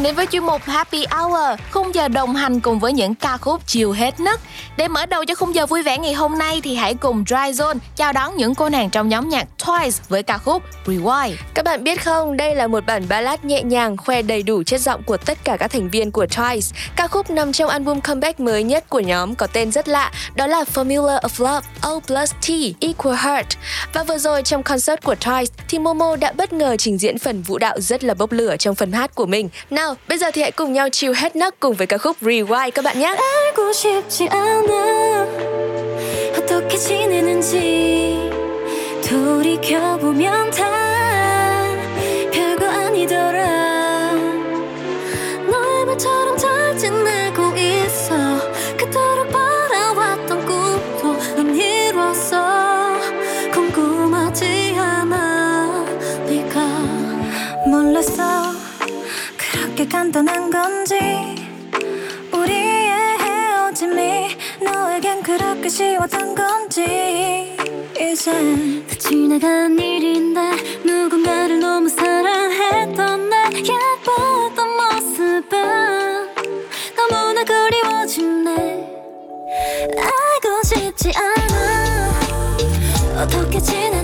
Bạn 0.00 0.04
đến 0.04 0.14
với 0.14 0.26
chuyên 0.26 0.42
mục 0.42 0.62
Happy 0.64 1.06
Hour, 1.10 1.60
khung 1.70 1.94
giờ 1.94 2.08
đồng 2.08 2.34
hành 2.34 2.60
cùng 2.60 2.78
với 2.78 2.92
những 2.92 3.14
ca 3.14 3.36
khúc 3.36 3.60
chiều 3.66 3.92
hết 3.92 4.20
nấc. 4.20 4.40
Để 4.76 4.88
mở 4.88 5.06
đầu 5.06 5.24
cho 5.24 5.34
khung 5.34 5.54
giờ 5.54 5.66
vui 5.66 5.82
vẻ 5.82 5.98
ngày 5.98 6.12
hôm 6.12 6.38
nay 6.38 6.60
thì 6.64 6.74
hãy 6.74 6.94
cùng 6.94 7.24
Dry 7.26 7.36
Zone 7.36 7.78
chào 7.96 8.12
đón 8.12 8.36
những 8.36 8.54
cô 8.54 8.68
nàng 8.68 8.90
trong 8.90 9.08
nhóm 9.08 9.28
nhạc 9.28 9.46
Twice 9.58 10.00
với 10.08 10.22
ca 10.22 10.38
khúc 10.38 10.62
Rewind. 10.86 11.34
Các 11.54 11.64
bạn 11.64 11.84
biết 11.84 12.04
không, 12.04 12.36
đây 12.36 12.54
là 12.54 12.66
một 12.66 12.86
bản 12.86 13.08
ballad 13.08 13.40
nhẹ 13.42 13.62
nhàng 13.62 13.96
khoe 13.96 14.22
đầy 14.22 14.42
đủ 14.42 14.62
chất 14.62 14.80
giọng 14.80 15.02
của 15.02 15.16
tất 15.16 15.38
cả 15.44 15.56
các 15.56 15.70
thành 15.70 15.90
viên 15.90 16.10
của 16.10 16.24
Twice. 16.24 16.72
Ca 16.96 17.06
khúc 17.06 17.30
nằm 17.30 17.52
trong 17.52 17.68
album 17.68 18.00
comeback 18.00 18.40
mới 18.40 18.62
nhất 18.62 18.88
của 18.88 19.00
nhóm 19.00 19.34
có 19.34 19.46
tên 19.46 19.72
rất 19.72 19.88
lạ, 19.88 20.12
đó 20.34 20.46
là 20.46 20.64
Formula 20.74 21.20
of 21.20 21.44
Love 21.44 21.66
O 21.80 22.00
plus 22.06 22.32
T 22.32 22.50
equal 22.80 23.16
Heart. 23.16 23.48
Và 23.92 24.02
vừa 24.04 24.18
rồi 24.18 24.42
trong 24.42 24.62
concert 24.62 25.02
của 25.02 25.14
Twice 25.20 25.46
thì 25.68 25.78
Momo 25.78 26.16
đã 26.16 26.32
bất 26.32 26.52
ngờ 26.52 26.76
trình 26.76 26.98
diễn 26.98 27.18
phần 27.18 27.42
vũ 27.42 27.58
đạo 27.58 27.80
rất 27.80 28.04
là 28.04 28.14
bốc 28.14 28.32
lửa 28.32 28.56
trong 28.56 28.74
phần 28.74 28.92
hát 28.92 29.14
của 29.14 29.26
mình. 29.26 29.48
Nào, 29.70 29.89
bây 30.07 30.17
giờ 30.17 30.31
thì 30.33 30.41
hãy 30.41 30.51
cùng 30.51 30.73
nhau 30.73 30.89
chill 30.89 31.13
hết 31.15 31.35
nấc 31.35 31.59
cùng 31.59 31.75
với 31.75 31.87
ca 31.87 31.97
khúc 31.97 32.17
Rewind 32.21 32.71
các 32.71 32.85
bạn 32.85 32.99
nhé. 32.99 33.15
알고 33.55 33.71
싶지 33.73 34.27
않아 34.29 35.27
어떻게 36.37 36.77
지내는지 36.77 38.29
돌이켜보면 39.07 40.51
다 40.51 40.88
거지 66.80 67.56
이젠 68.00 68.86
다 68.86 68.94
지나간 68.98 69.78
일인데 69.78 70.40
누군가를 70.84 71.60
너무 71.60 71.88
사랑했던 71.88 73.28
나 73.28 73.50
예뻤던 73.52 74.68
모습은 74.76 76.34
너무나 76.96 77.44
그리워지네 77.44 78.50
알고 79.96 80.62
싶지 80.64 81.12
않아. 81.16 82.20
어떻게 83.22 83.60
지내? 83.60 83.99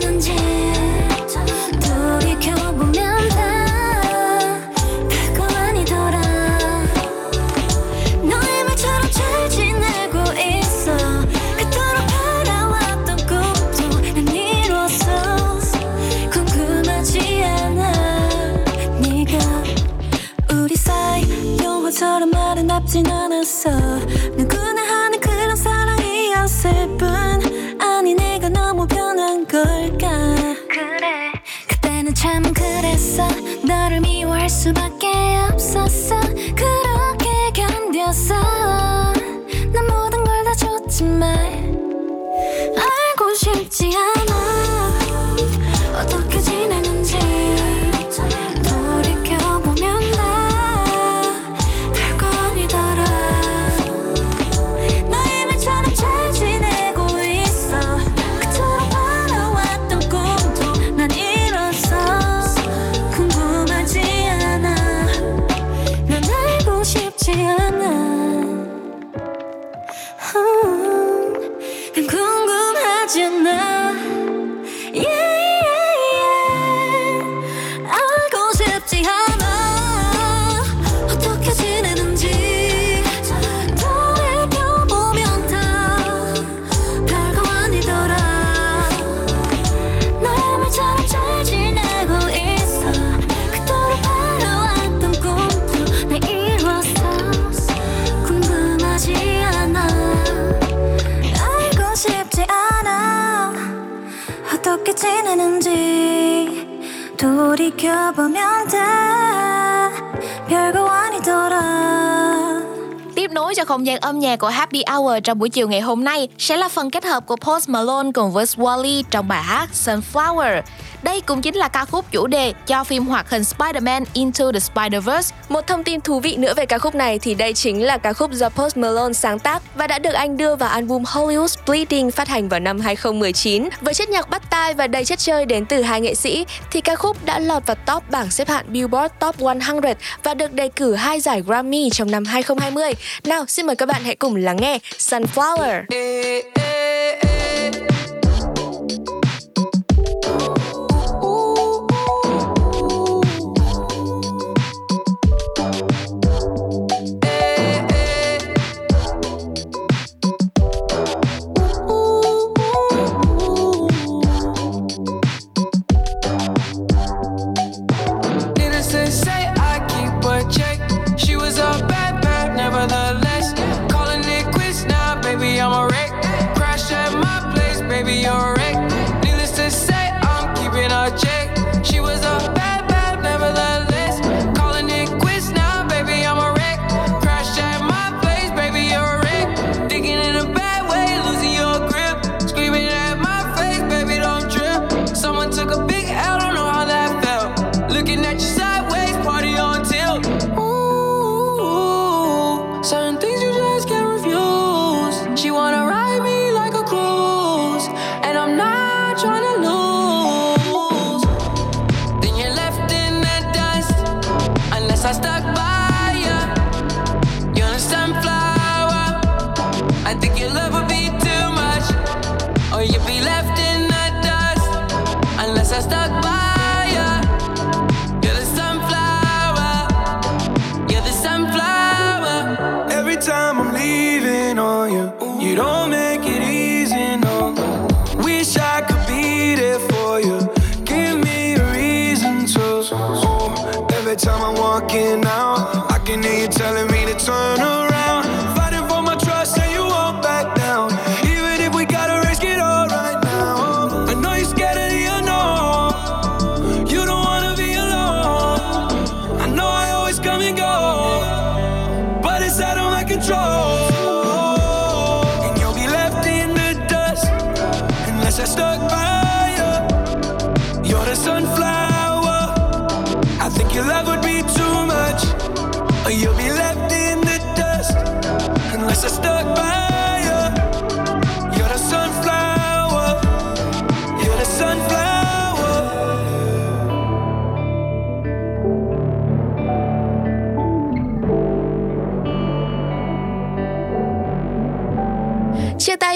không 113.86 113.92
gian 113.92 114.00
âm 114.00 114.18
nhạc 114.18 114.38
của 114.38 114.48
Happy 114.48 114.82
Hour 114.86 115.18
trong 115.24 115.38
buổi 115.38 115.48
chiều 115.48 115.68
ngày 115.68 115.80
hôm 115.80 116.04
nay 116.04 116.28
sẽ 116.38 116.56
là 116.56 116.68
phần 116.68 116.90
kết 116.90 117.04
hợp 117.04 117.26
của 117.26 117.36
Post 117.36 117.68
Malone 117.68 118.10
cùng 118.14 118.32
với 118.32 118.44
Wally 118.44 119.02
trong 119.10 119.28
bài 119.28 119.42
hát 119.42 119.68
Sunflower. 119.72 120.62
Đây 121.02 121.20
cũng 121.20 121.42
chính 121.42 121.54
là 121.54 121.68
ca 121.68 121.84
khúc 121.84 122.10
chủ 122.10 122.26
đề 122.26 122.52
cho 122.66 122.84
phim 122.84 123.06
hoạt 123.06 123.30
hình 123.30 123.42
Spider-Man 123.42 124.04
Into 124.12 124.52
the 124.52 124.58
Spider-Verse 124.58 125.32
một 125.56 125.66
thông 125.66 125.84
tin 125.84 126.00
thú 126.00 126.20
vị 126.20 126.36
nữa 126.36 126.54
về 126.56 126.66
ca 126.66 126.78
khúc 126.78 126.94
này 126.94 127.18
thì 127.18 127.34
đây 127.34 127.54
chính 127.54 127.84
là 127.84 127.98
ca 127.98 128.12
khúc 128.12 128.32
do 128.32 128.48
Post 128.48 128.76
Malone 128.76 129.12
sáng 129.12 129.38
tác 129.38 129.62
và 129.76 129.86
đã 129.86 129.98
được 129.98 130.12
anh 130.12 130.36
đưa 130.36 130.56
vào 130.56 130.68
album 130.68 131.02
Hollywood 131.02 131.56
Bleeding 131.66 132.10
phát 132.10 132.28
hành 132.28 132.48
vào 132.48 132.60
năm 132.60 132.80
2019. 132.80 133.68
Với 133.80 133.94
chất 133.94 134.08
nhạc 134.08 134.30
bắt 134.30 134.42
tai 134.50 134.74
và 134.74 134.86
đầy 134.86 135.04
chất 135.04 135.18
chơi 135.18 135.46
đến 135.46 135.66
từ 135.66 135.82
hai 135.82 136.00
nghệ 136.00 136.14
sĩ 136.14 136.46
thì 136.70 136.80
ca 136.80 136.96
khúc 136.96 137.24
đã 137.24 137.38
lọt 137.38 137.66
vào 137.66 137.76
top 137.86 138.10
bảng 138.10 138.30
xếp 138.30 138.48
hạng 138.48 138.64
Billboard 138.68 139.14
Top 139.20 139.40
100 139.40 139.80
và 140.22 140.34
được 140.34 140.52
đề 140.52 140.68
cử 140.68 140.94
hai 140.94 141.20
giải 141.20 141.42
Grammy 141.46 141.90
trong 141.90 142.10
năm 142.10 142.24
2020. 142.24 142.92
Nào, 143.24 143.44
xin 143.48 143.66
mời 143.66 143.76
các 143.76 143.86
bạn 143.86 144.02
hãy 144.04 144.16
cùng 144.16 144.36
lắng 144.36 144.56
nghe 144.56 144.78
Sunflower. 144.98 145.82
Ê, 145.90 146.42
ê, 146.54 147.20
ê. 147.20 147.55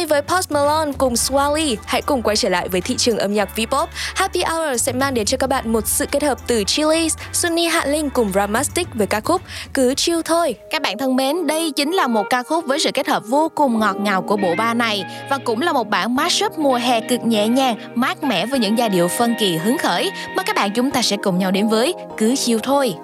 nay 0.00 0.06
với 0.06 0.22
Post 0.22 0.50
Malone 0.50 0.92
cùng 0.98 1.14
Swally, 1.14 1.76
hãy 1.86 2.02
cùng 2.02 2.22
quay 2.22 2.36
trở 2.36 2.48
lại 2.48 2.68
với 2.68 2.80
thị 2.80 2.96
trường 2.96 3.18
âm 3.18 3.34
nhạc 3.34 3.48
V-pop. 3.56 3.86
Happy 4.14 4.42
Hour 4.42 4.80
sẽ 4.80 4.92
mang 4.92 5.14
đến 5.14 5.26
cho 5.26 5.36
các 5.36 5.46
bạn 5.46 5.72
một 5.72 5.86
sự 5.86 6.06
kết 6.06 6.22
hợp 6.22 6.38
từ 6.46 6.62
Chili's, 6.62 7.16
Sunny 7.32 7.66
Hạ 7.66 7.86
Linh 7.86 8.10
cùng 8.10 8.32
Ramastic 8.34 8.88
với 8.94 9.06
ca 9.06 9.20
khúc 9.20 9.42
Cứ 9.74 9.94
chiêu 9.94 10.22
thôi. 10.22 10.54
Các 10.70 10.82
bạn 10.82 10.98
thân 10.98 11.16
mến, 11.16 11.46
đây 11.46 11.72
chính 11.76 11.92
là 11.92 12.06
một 12.06 12.24
ca 12.30 12.42
khúc 12.42 12.64
với 12.66 12.78
sự 12.78 12.90
kết 12.94 13.08
hợp 13.08 13.22
vô 13.26 13.50
cùng 13.54 13.78
ngọt 13.78 13.96
ngào 14.00 14.22
của 14.22 14.36
bộ 14.36 14.54
ba 14.58 14.74
này 14.74 15.04
và 15.30 15.38
cũng 15.38 15.62
là 15.62 15.72
một 15.72 15.88
bản 15.88 16.16
mashup 16.16 16.58
mùa 16.58 16.76
hè 16.76 17.00
cực 17.00 17.20
nhẹ 17.24 17.48
nhàng, 17.48 17.76
mát 17.94 18.22
mẻ 18.22 18.46
với 18.46 18.58
những 18.58 18.78
giai 18.78 18.88
điệu 18.88 19.08
phân 19.08 19.34
kỳ 19.40 19.56
hứng 19.56 19.78
khởi 19.78 20.10
mà 20.36 20.42
các 20.42 20.56
bạn 20.56 20.70
chúng 20.74 20.90
ta 20.90 21.02
sẽ 21.02 21.16
cùng 21.16 21.38
nhau 21.38 21.50
đến 21.50 21.68
với 21.68 21.94
Cứ 22.16 22.36
chiêu 22.36 22.58
thôi. 22.62 22.94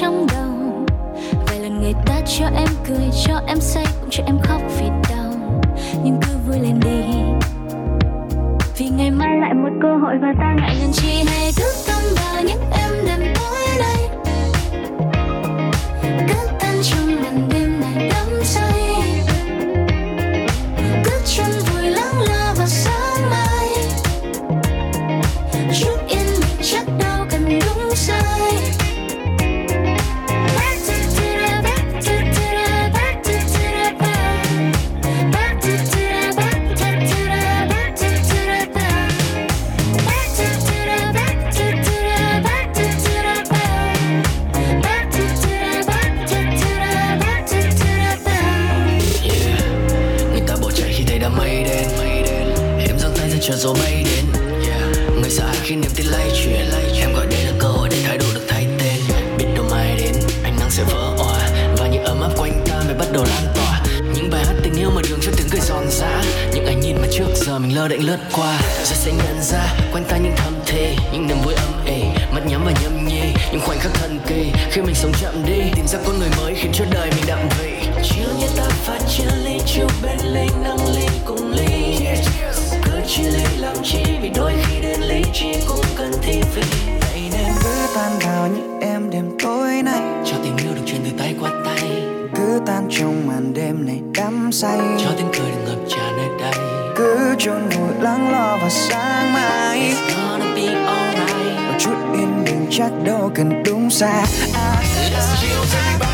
trong 0.00 0.26
đầu. 0.32 0.86
Vài 1.46 1.60
lần 1.60 1.80
người 1.80 1.94
ta 2.06 2.20
cho 2.38 2.44
em 2.56 2.68
cười, 2.88 3.10
cho 3.26 3.40
em 3.46 3.60
say, 3.60 3.84
cũng 4.00 4.10
cho 4.10 4.24
em 4.26 4.38
khóc 4.42 4.60
vì 4.78 4.86
đau. 5.10 5.60
Nhưng 6.04 6.20
cứ 6.22 6.32
vui 6.46 6.58
lên 6.58 6.80
đi. 6.80 7.04
Vì 8.78 8.88
ngày 8.88 9.10
mai 9.10 9.38
lại 9.40 9.54
một 9.54 9.70
cơ 9.82 9.88
hội 10.02 10.14
và 10.22 10.32
ta 10.40 10.54
ngại 10.60 10.76
ngần 10.80 10.90
chi 10.92 11.24
hay 11.26 11.49
chắc 102.70 102.92
đâu 103.04 103.30
cần 103.34 103.62
đúng 103.62 103.90
xa 103.90 104.24
I 106.02 106.09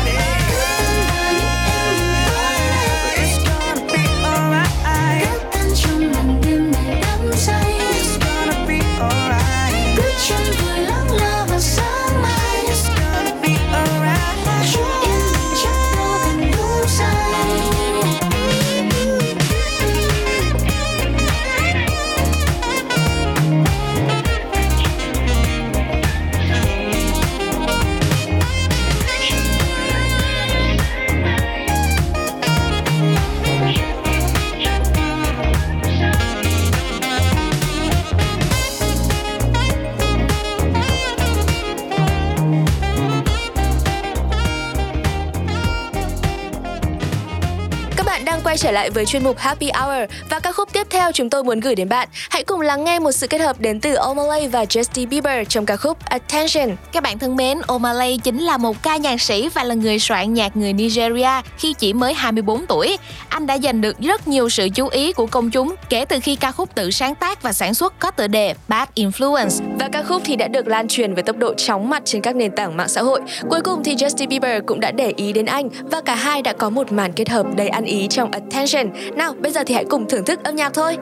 trở 48.67 48.71
lại 48.71 48.89
với 48.89 49.05
chuyên 49.05 49.23
mục 49.23 49.37
Happy 49.37 49.71
Hour 49.71 50.11
và 50.29 50.39
ca 50.39 50.51
khúc 50.51 50.66
tiếp 50.89 50.97
theo 50.97 51.11
chúng 51.11 51.29
tôi 51.29 51.43
muốn 51.43 51.59
gửi 51.59 51.75
đến 51.75 51.89
bạn. 51.89 52.07
Hãy 52.29 52.43
cùng 52.43 52.61
lắng 52.61 52.83
nghe 52.83 52.99
một 52.99 53.11
sự 53.11 53.27
kết 53.27 53.41
hợp 53.41 53.59
đến 53.59 53.79
từ 53.79 53.95
Omalay 53.95 54.47
và 54.47 54.63
Justin 54.63 55.07
Bieber 55.07 55.47
trong 55.49 55.65
ca 55.65 55.77
khúc 55.77 56.05
Attention. 56.05 56.75
Các 56.91 57.03
bạn 57.03 57.19
thân 57.19 57.35
mến, 57.35 57.57
Omalay 57.67 58.19
chính 58.23 58.39
là 58.39 58.57
một 58.57 58.83
ca 58.83 58.97
nhạc 58.97 59.21
sĩ 59.21 59.49
và 59.49 59.63
là 59.63 59.75
người 59.75 59.99
soạn 59.99 60.33
nhạc 60.33 60.57
người 60.57 60.73
Nigeria 60.73 61.29
khi 61.57 61.73
chỉ 61.73 61.93
mới 61.93 62.13
24 62.13 62.65
tuổi. 62.65 62.97
Anh 63.29 63.47
đã 63.47 63.57
giành 63.57 63.81
được 63.81 63.99
rất 63.99 64.27
nhiều 64.27 64.49
sự 64.49 64.69
chú 64.69 64.87
ý 64.87 65.13
của 65.13 65.25
công 65.25 65.49
chúng 65.49 65.75
kể 65.89 66.05
từ 66.05 66.19
khi 66.19 66.35
ca 66.35 66.51
khúc 66.51 66.75
tự 66.75 66.91
sáng 66.91 67.15
tác 67.15 67.41
và 67.41 67.53
sản 67.53 67.73
xuất 67.73 67.99
có 67.99 68.11
tựa 68.11 68.27
đề 68.27 68.53
Bad 68.67 68.89
Influence. 68.95 69.77
Và 69.79 69.89
ca 69.91 70.03
khúc 70.03 70.21
thì 70.25 70.35
đã 70.35 70.47
được 70.47 70.67
lan 70.67 70.87
truyền 70.87 71.13
với 71.13 71.23
tốc 71.23 71.37
độ 71.37 71.53
chóng 71.53 71.89
mặt 71.89 72.01
trên 72.05 72.21
các 72.21 72.35
nền 72.35 72.51
tảng 72.51 72.77
mạng 72.77 72.89
xã 72.89 73.01
hội. 73.01 73.21
Cuối 73.49 73.61
cùng 73.61 73.83
thì 73.83 73.95
Justin 73.95 74.27
Bieber 74.27 74.63
cũng 74.65 74.79
đã 74.79 74.91
để 74.91 75.13
ý 75.15 75.33
đến 75.33 75.45
anh 75.45 75.69
và 75.91 76.01
cả 76.01 76.15
hai 76.15 76.41
đã 76.41 76.53
có 76.53 76.69
một 76.69 76.91
màn 76.91 77.13
kết 77.13 77.29
hợp 77.29 77.45
đầy 77.55 77.67
ăn 77.67 77.85
ý 77.85 78.07
trong 78.07 78.31
Attention. 78.31 78.89
Nào, 79.15 79.33
bây 79.39 79.51
giờ 79.51 79.63
thì 79.65 79.73
hãy 79.73 79.85
cùng 79.85 80.09
thưởng 80.09 80.25
thức 80.25 80.43
âm 80.43 80.55
nhạc 80.55 80.76
thôi. 80.77 80.99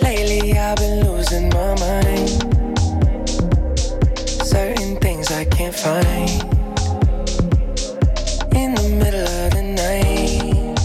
Lately 0.00 0.56
I've 0.56 0.76
been 0.76 1.04
losing 1.04 1.48
my 1.48 1.74
mind. 1.82 2.28
Certain 4.54 4.96
things 5.00 5.32
I 5.32 5.44
can't 5.46 5.74
find. 5.74 6.30
In 8.54 8.76
the 8.78 8.88
middle 9.00 9.26
of 9.42 9.50
the 9.56 9.64
night, 9.82 10.78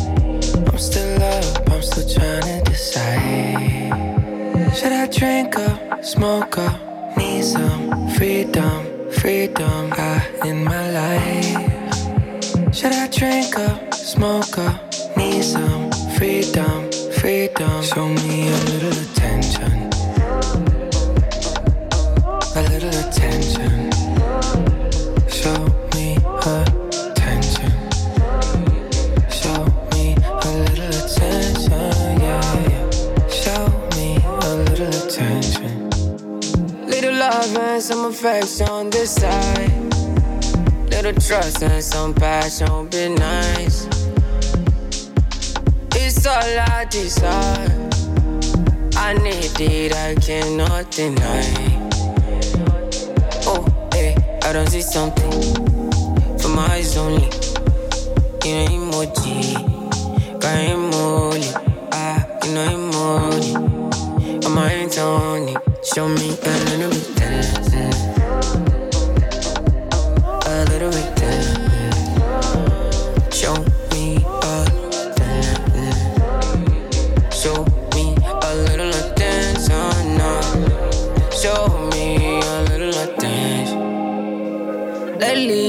I'm 0.70 0.78
still 0.80 1.22
up, 1.22 1.70
I'm 1.70 1.84
still 1.84 2.08
trying 2.16 2.64
to 2.64 2.72
decide. 2.72 3.94
Should 4.76 4.94
I 4.94 5.06
drink 5.06 5.56
up, 5.56 6.04
smoke 6.04 6.58
up, 6.58 6.76
need 7.16 7.44
some 7.44 8.10
freedom, 8.16 9.12
freedom 9.12 9.94
I 9.94 10.26
in 10.46 10.64
my 10.64 10.90
life? 10.90 11.79
Should 12.72 12.94
I 12.94 13.08
drink 13.08 13.58
up, 13.58 13.94
smoke 13.94 14.58
up, 14.60 14.80
need 15.18 15.44
some 15.44 15.92
freedom, 16.18 16.90
freedom? 17.20 17.84
Show 17.84 18.08
me 18.08 18.48
a 18.48 18.58
little 18.70 18.98
attention, 19.06 19.90
a 22.56 22.62
little 22.70 22.96
attention. 23.04 23.92
Show 25.28 25.62
me 25.96 26.16
attention. 26.46 27.72
Show 29.30 29.66
me 29.92 30.16
a 30.30 30.52
little 30.68 30.94
attention, 31.04 32.22
yeah. 32.22 32.90
Show 33.30 33.66
me 33.96 34.08
a 34.26 34.56
little 34.56 34.94
attention. 35.08 35.90
Little 36.86 37.14
love 37.14 37.58
and 37.58 37.82
some 37.82 38.06
affection 38.06 38.90
this 38.92 39.16
side. 39.16 39.79
Little 41.02 41.22
trust 41.22 41.64
and 41.64 41.82
some 41.82 42.14
passion 42.14 42.68
would 42.74 42.92
be 42.92 43.08
nice. 43.08 43.88
It's 45.96 46.26
all 46.26 46.44
I 46.44 46.86
desire. 46.92 47.90
I 48.98 49.14
need 49.14 49.62
it, 49.62 49.96
I 49.96 50.16
cannot 50.16 50.92
deny. 50.92 51.88
Oh, 53.48 53.66
hey, 53.94 54.14
I 54.44 54.52
don't 54.52 54.68
see 54.68 54.82
something 54.82 55.32
for 56.38 56.50
my 56.50 56.68
eyes 56.70 56.98
only. 56.98 57.30
You 58.44 58.52
know 58.52 58.92
emoji, 58.92 59.54
got 60.42 60.58
emoji, 60.68 61.52
ah, 61.94 62.28
you 62.44 62.54
know 62.54 62.68
emoji. 62.76 64.46
On 64.46 64.52
my 64.52 64.68
hands 64.68 64.98
on 64.98 65.48
show 65.82 66.10
me 66.10 66.38
a 66.44 66.52
little 66.76 66.90
bit 66.90 67.19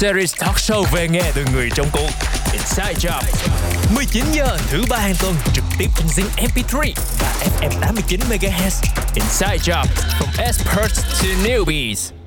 series 0.00 0.34
talk 0.38 0.56
show 0.56 0.82
về 0.92 1.08
nghe 1.08 1.32
từ 1.34 1.44
người 1.52 1.68
trong 1.74 1.86
cuộc. 1.92 2.10
Inside 2.52 2.94
Job. 2.94 3.22
19 3.94 4.24
giờ 4.32 4.58
thứ 4.68 4.82
ba 4.90 4.98
hàng 4.98 5.14
tuần 5.20 5.34
trực 5.54 5.64
tiếp 5.78 5.86
trên 5.96 6.06
Zing 6.06 6.48
MP3 6.48 6.92
và 7.18 7.34
FM 7.60 7.80
89 7.80 8.20
MHz. 8.28 8.82
Inside 9.14 9.58
Job, 9.72 9.84
from 10.18 10.44
experts 10.44 11.22
to 11.22 11.28
newbies. 11.44 12.19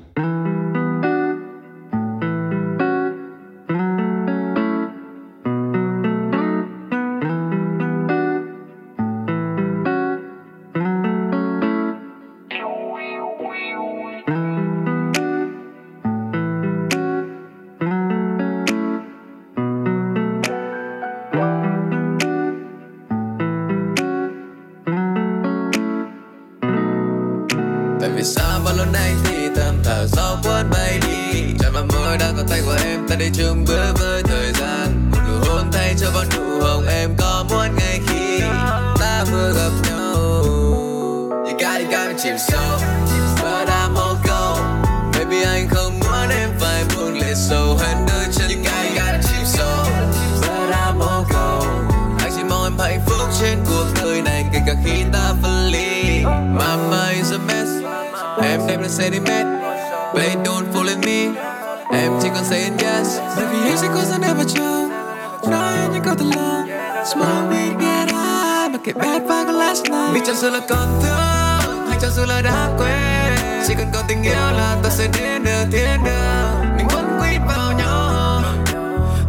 Và 69.28 69.44
còn 69.48 69.56
last 69.56 69.84
night. 69.84 70.14
Vì 70.14 70.22
chẳng 70.26 70.36
sợ 70.36 70.50
là 70.50 70.60
còn 70.70 71.02
thương, 71.04 71.88
Hay 71.90 71.98
chẳng 72.02 72.12
sợ 72.16 72.26
là 72.26 72.42
đã 72.42 72.70
quên. 72.78 73.64
Chỉ 73.68 73.74
cần 73.78 73.88
còn 73.94 74.06
tình 74.08 74.24
yêu 74.24 74.52
là 74.58 74.78
ta 74.84 74.90
sẽ 74.90 75.08
đến 75.14 75.44
được 75.44 75.66
thiên 75.72 76.04
đường. 76.06 76.76
Mình 76.78 76.88
vẫn 76.88 77.20
quýt 77.20 77.42
vào 77.48 77.72
nhau. 77.72 78.42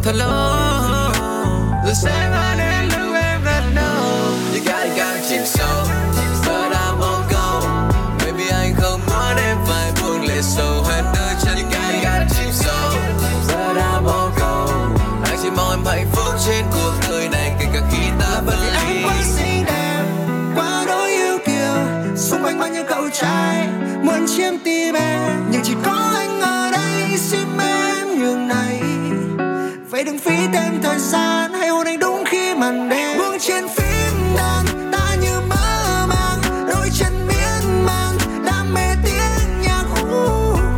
Thật 0.02 0.12
lâu. 0.14 0.30
Rồi 1.84 1.94
sẽ 1.94 2.28
mãi 2.30 2.56
chiếm 24.36 24.58
tim 24.64 24.94
em 24.94 25.46
nhưng 25.50 25.62
chỉ 25.64 25.74
có 25.84 26.12
anh 26.16 26.40
ở 26.40 26.70
đây 26.72 27.18
xin 27.18 27.58
em 27.58 28.18
nhường 28.18 28.48
này. 28.48 28.80
Vậy 29.90 30.04
đừng 30.04 30.18
phí 30.18 30.36
thêm 30.52 30.82
thời 30.82 30.98
gian 30.98 31.52
hãy 31.52 31.68
hôn 31.68 31.86
anh 31.86 31.98
đúng 31.98 32.24
khi 32.26 32.54
màn 32.54 32.88
đêm. 32.88 33.18
Buông 33.18 33.38
trên 33.40 33.68
phím 33.68 34.36
đàn 34.36 34.92
ta 34.92 35.16
như 35.22 35.40
mơ 35.40 36.06
màng. 36.08 36.66
Đôi 36.68 36.88
chân 36.98 37.12
miên 37.28 37.84
man 37.86 38.16
đam 38.46 38.74
mê 38.74 38.94
tiếng 39.04 39.62
nhạc. 39.62 39.84
Uh, 40.02 40.08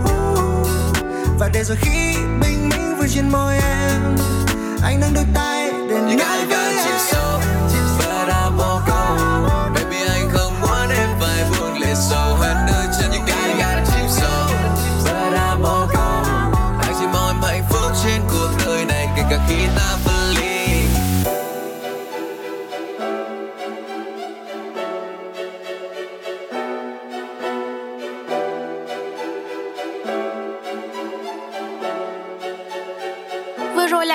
uh. 0.05 0.67
và 1.39 1.51
để 1.53 1.65
rồi 1.65 1.77
khi 1.81 2.15
bình 2.41 2.69
minh 2.69 2.97
vừa 2.99 3.07
trên 3.09 3.29
môi 3.33 3.55
em 3.55 4.17
anh 4.83 5.01
nâng 5.01 5.15
đôi 5.15 5.25
tay 5.35 5.73
để 5.89 5.97
You 5.97 6.56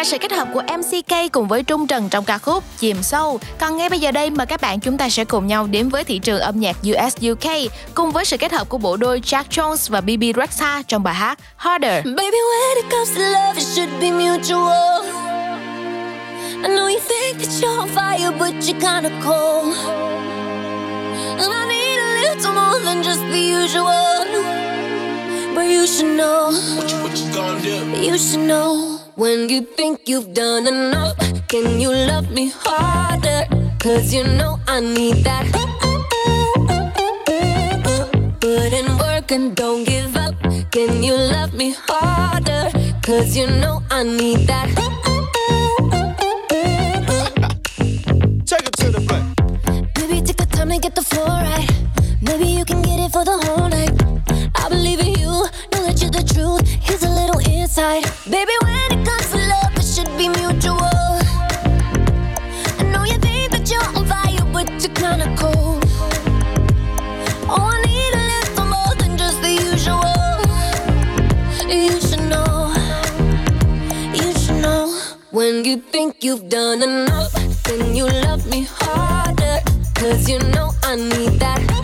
là 0.02 0.06
sự 0.06 0.18
kết 0.18 0.32
hợp 0.32 0.47
của 0.54 0.62
MCK 0.62 1.32
cùng 1.32 1.47
với 1.47 1.64
Trung 1.64 1.88
Trần 1.88 2.10
trong 2.10 2.26
ca 2.26 2.38
khúc 2.38 2.64
Chìm 2.78 3.04
sâu. 3.04 3.39
Còn 3.60 3.78
ngay 3.78 3.89
bây 3.89 3.99
giờ 3.99 4.12
đây 4.12 4.30
mời 4.30 4.45
các 4.45 4.62
bạn 4.62 4.80
chúng 4.80 4.97
ta 4.97 5.10
sẽ 5.10 5.26
cùng 5.26 5.47
nhau 5.47 5.68
đến 5.68 5.89
với 5.89 6.04
thị 6.04 6.20
trường 6.20 6.39
âm 6.39 6.60
nhạc 6.60 6.76
US 6.80 7.16
UK 7.32 7.52
cùng 7.95 8.12
với 8.12 8.26
sự 8.26 8.38
kết 8.38 8.52
hợp 8.52 8.70
của 8.70 8.78
bộ 8.78 8.97
đôi 8.97 9.20
Jack 9.20 9.43
Jones 9.49 9.91
và 9.91 10.02
BB 10.02 10.38
Rexha 10.38 10.82
trong 10.88 11.04
bài 11.04 11.14
hát 11.14 11.39
Harder. 11.56 12.06
Baby, 12.06 12.38
when 12.52 12.76
it 12.76 12.91
comes 12.91 13.16
to 13.16 13.22
love, 13.22 13.58
it 13.58 13.68
should 13.68 13.89
be 14.02 14.12
mutual. 14.12 15.06
I 16.64 16.70
know 16.70 16.88
you 16.88 16.99
think 17.10 17.38
that 17.39 17.62
you're 17.62 17.80
on 17.80 17.89
fire, 17.95 18.32
but 18.39 18.54
you're 18.62 18.82
kinda 18.82 19.10
cold. 19.26 19.76
And 21.39 21.54
I 21.54 21.66
need 21.70 21.99
a 21.99 22.22
little 22.22 22.54
more 22.54 22.86
than 22.86 23.04
just 23.04 23.22
the 23.32 23.41
usual. 23.62 24.12
But 25.56 25.66
you 25.66 25.88
should 25.88 26.18
know. 26.18 26.52
What 26.78 26.91
you, 26.91 26.97
what 27.04 27.20
you 27.20 27.34
gonna 27.34 27.62
do? 27.62 28.02
You 28.02 28.18
should 28.18 28.47
know. 28.47 29.01
When 29.16 29.49
you 29.49 29.62
think 29.62 30.07
you've 30.07 30.34
done 30.34 30.68
enough, 30.68 31.18
can 31.49 31.82
you 31.82 31.91
love 31.91 32.32
me 32.32 32.49
harder? 32.55 33.43
Cause 33.78 34.14
you 34.14 34.24
know 34.24 34.57
I 34.68 34.80
need 34.80 35.26
that. 35.26 35.45
Put 38.39 38.74
in 38.74 38.97
work 38.97 39.32
and 39.32 39.53
don't 39.53 39.84
give 39.84 40.16
up. 40.16 40.36
Can 40.72 41.03
you 41.03 41.14
love 41.14 41.53
me 41.53 41.76
harder? 41.78 42.70
Cause 43.03 43.36
you 43.36 43.47
know 43.47 43.84
I 43.91 44.03
need 44.03 44.47
that. 44.47 44.70
Take 48.45 48.68
it 48.68 48.76
to 48.78 48.91
the 48.91 49.01
bank. 49.07 49.38
Maybe 49.97 50.22
take 50.26 50.38
the 50.38 50.47
time 50.51 50.70
to 50.70 50.80
get 50.80 50.95
the 50.95 51.01
floor 51.01 51.28
right. 51.28 51.70
Maybe 52.22 52.45
you 52.45 52.64
can 52.64 52.82
get 52.82 52.99
it 52.99 53.12
for 53.12 53.26
the 53.26 53.38
whole 53.45 53.68
night. 53.68 53.91
I 54.55 54.70
believe 54.70 54.99
in 55.01 55.20
you, 55.20 55.45
know 55.74 55.86
that 55.86 56.01
you're 56.01 56.12
the 56.12 56.24
truth. 56.24 56.66
Here's 56.82 57.03
a 57.03 57.09
little 57.09 57.39
insight. 57.51 58.05
Baby, 58.30 58.53
when 58.64 59.01
be 60.22 60.30
mutual. 60.41 61.17
I 62.80 62.84
know 62.91 63.03
you 63.11 63.17
think 63.26 63.51
that 63.53 63.65
you're 63.72 63.89
on 63.97 64.05
fire, 64.11 64.45
but 64.53 64.67
you're 64.82 64.97
kinda 65.03 65.28
cold. 65.41 65.84
Oh, 67.53 67.69
I 67.74 67.78
need 67.88 68.13
a 68.22 68.26
little 68.34 68.67
more 68.76 68.93
than 69.01 69.11
just 69.22 69.38
the 69.45 69.51
usual. 69.72 70.17
You 71.86 71.95
should 72.07 72.26
know, 72.34 72.53
you 74.19 74.30
should 74.41 74.59
know. 74.65 74.84
When 75.32 75.65
you 75.65 75.78
think 75.93 76.24
you've 76.26 76.47
done 76.49 76.80
enough, 76.84 77.34
then 77.65 77.95
you 77.95 78.05
love 78.26 78.45
me 78.53 78.67
harder. 78.80 79.57
Cause 79.95 80.30
you 80.30 80.39
know 80.53 80.67
I 80.84 80.95
need 80.95 81.34
that. 81.43 81.80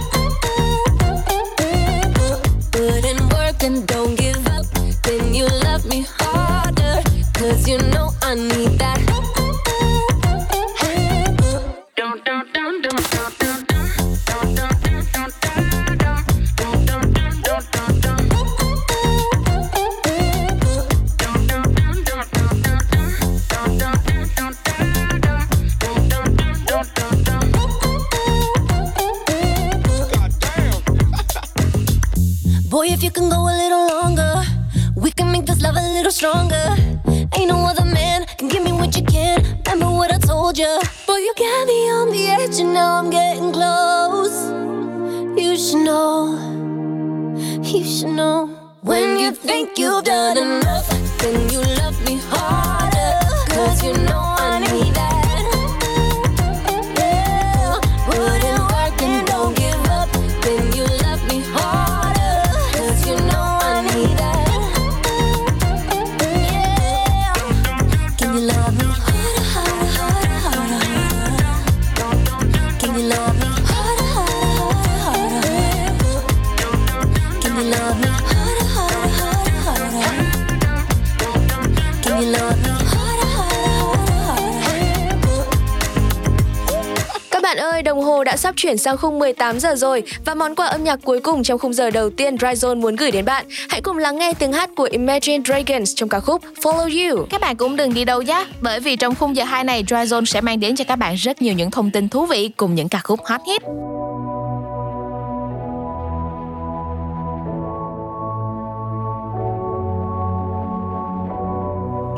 Sắp 88.47 88.55
chuyển 88.57 88.77
sang 88.77 88.97
khung 88.97 89.19
18 89.19 89.59
giờ 89.59 89.75
rồi 89.75 90.03
và 90.25 90.35
món 90.35 90.55
quà 90.55 90.65
âm 90.65 90.83
nhạc 90.83 90.99
cuối 91.03 91.19
cùng 91.19 91.43
trong 91.43 91.59
khung 91.59 91.73
giờ 91.73 91.89
đầu 91.89 92.09
tiên 92.09 92.35
Dryzone 92.35 92.79
muốn 92.79 92.95
gửi 92.95 93.11
đến 93.11 93.25
bạn. 93.25 93.45
Hãy 93.69 93.81
cùng 93.81 93.97
lắng 93.97 94.17
nghe 94.17 94.33
tiếng 94.33 94.53
hát 94.53 94.69
của 94.75 94.87
Imagine 94.91 95.43
Dragons 95.45 95.95
trong 95.95 96.09
ca 96.09 96.19
khúc 96.19 96.41
Follow 96.61 97.09
You. 97.09 97.25
Các 97.29 97.41
bạn 97.41 97.55
cũng 97.57 97.75
đừng 97.75 97.93
đi 97.93 98.05
đâu 98.05 98.21
nhé, 98.21 98.45
bởi 98.61 98.79
vì 98.79 98.95
trong 98.95 99.15
khung 99.15 99.35
giờ 99.35 99.43
2 99.43 99.63
này 99.63 99.83
Dryzone 99.83 100.25
sẽ 100.25 100.41
mang 100.41 100.59
đến 100.59 100.75
cho 100.75 100.83
các 100.83 100.95
bạn 100.95 101.15
rất 101.15 101.41
nhiều 101.41 101.53
những 101.53 101.71
thông 101.71 101.91
tin 101.91 102.09
thú 102.09 102.25
vị 102.25 102.49
cùng 102.57 102.75
những 102.75 102.89
ca 102.89 102.99
khúc 103.03 103.19
hot 103.25 103.41
hit. 103.47 103.61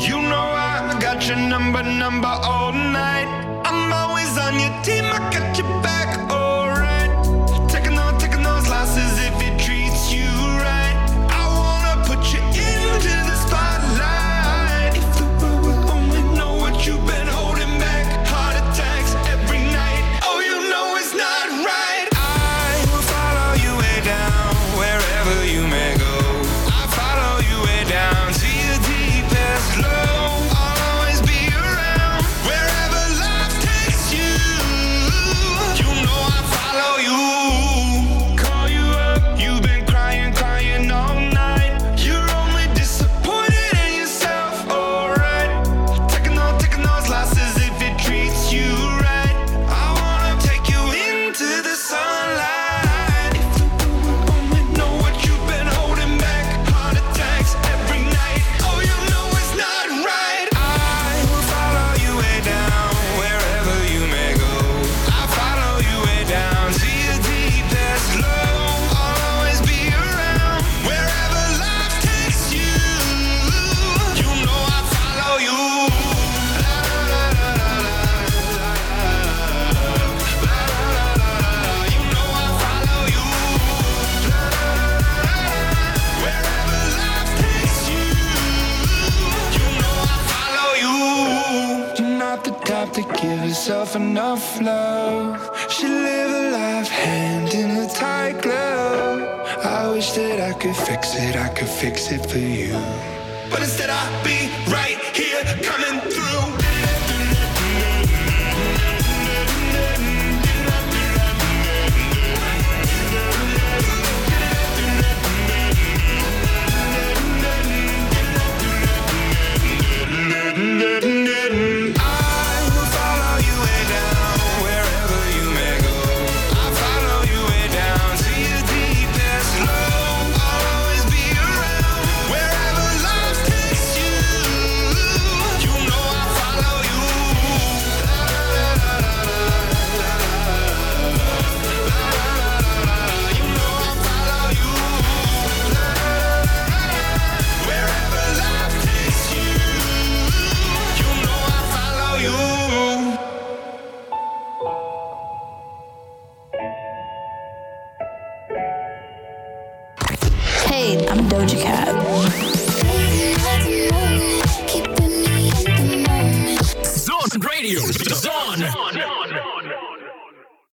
You 0.10 0.22
know 0.30 0.56
I 0.56 1.00
got 1.02 1.30
your 1.30 1.52
number, 1.52 1.86
number 2.00 2.32
all 2.44 2.89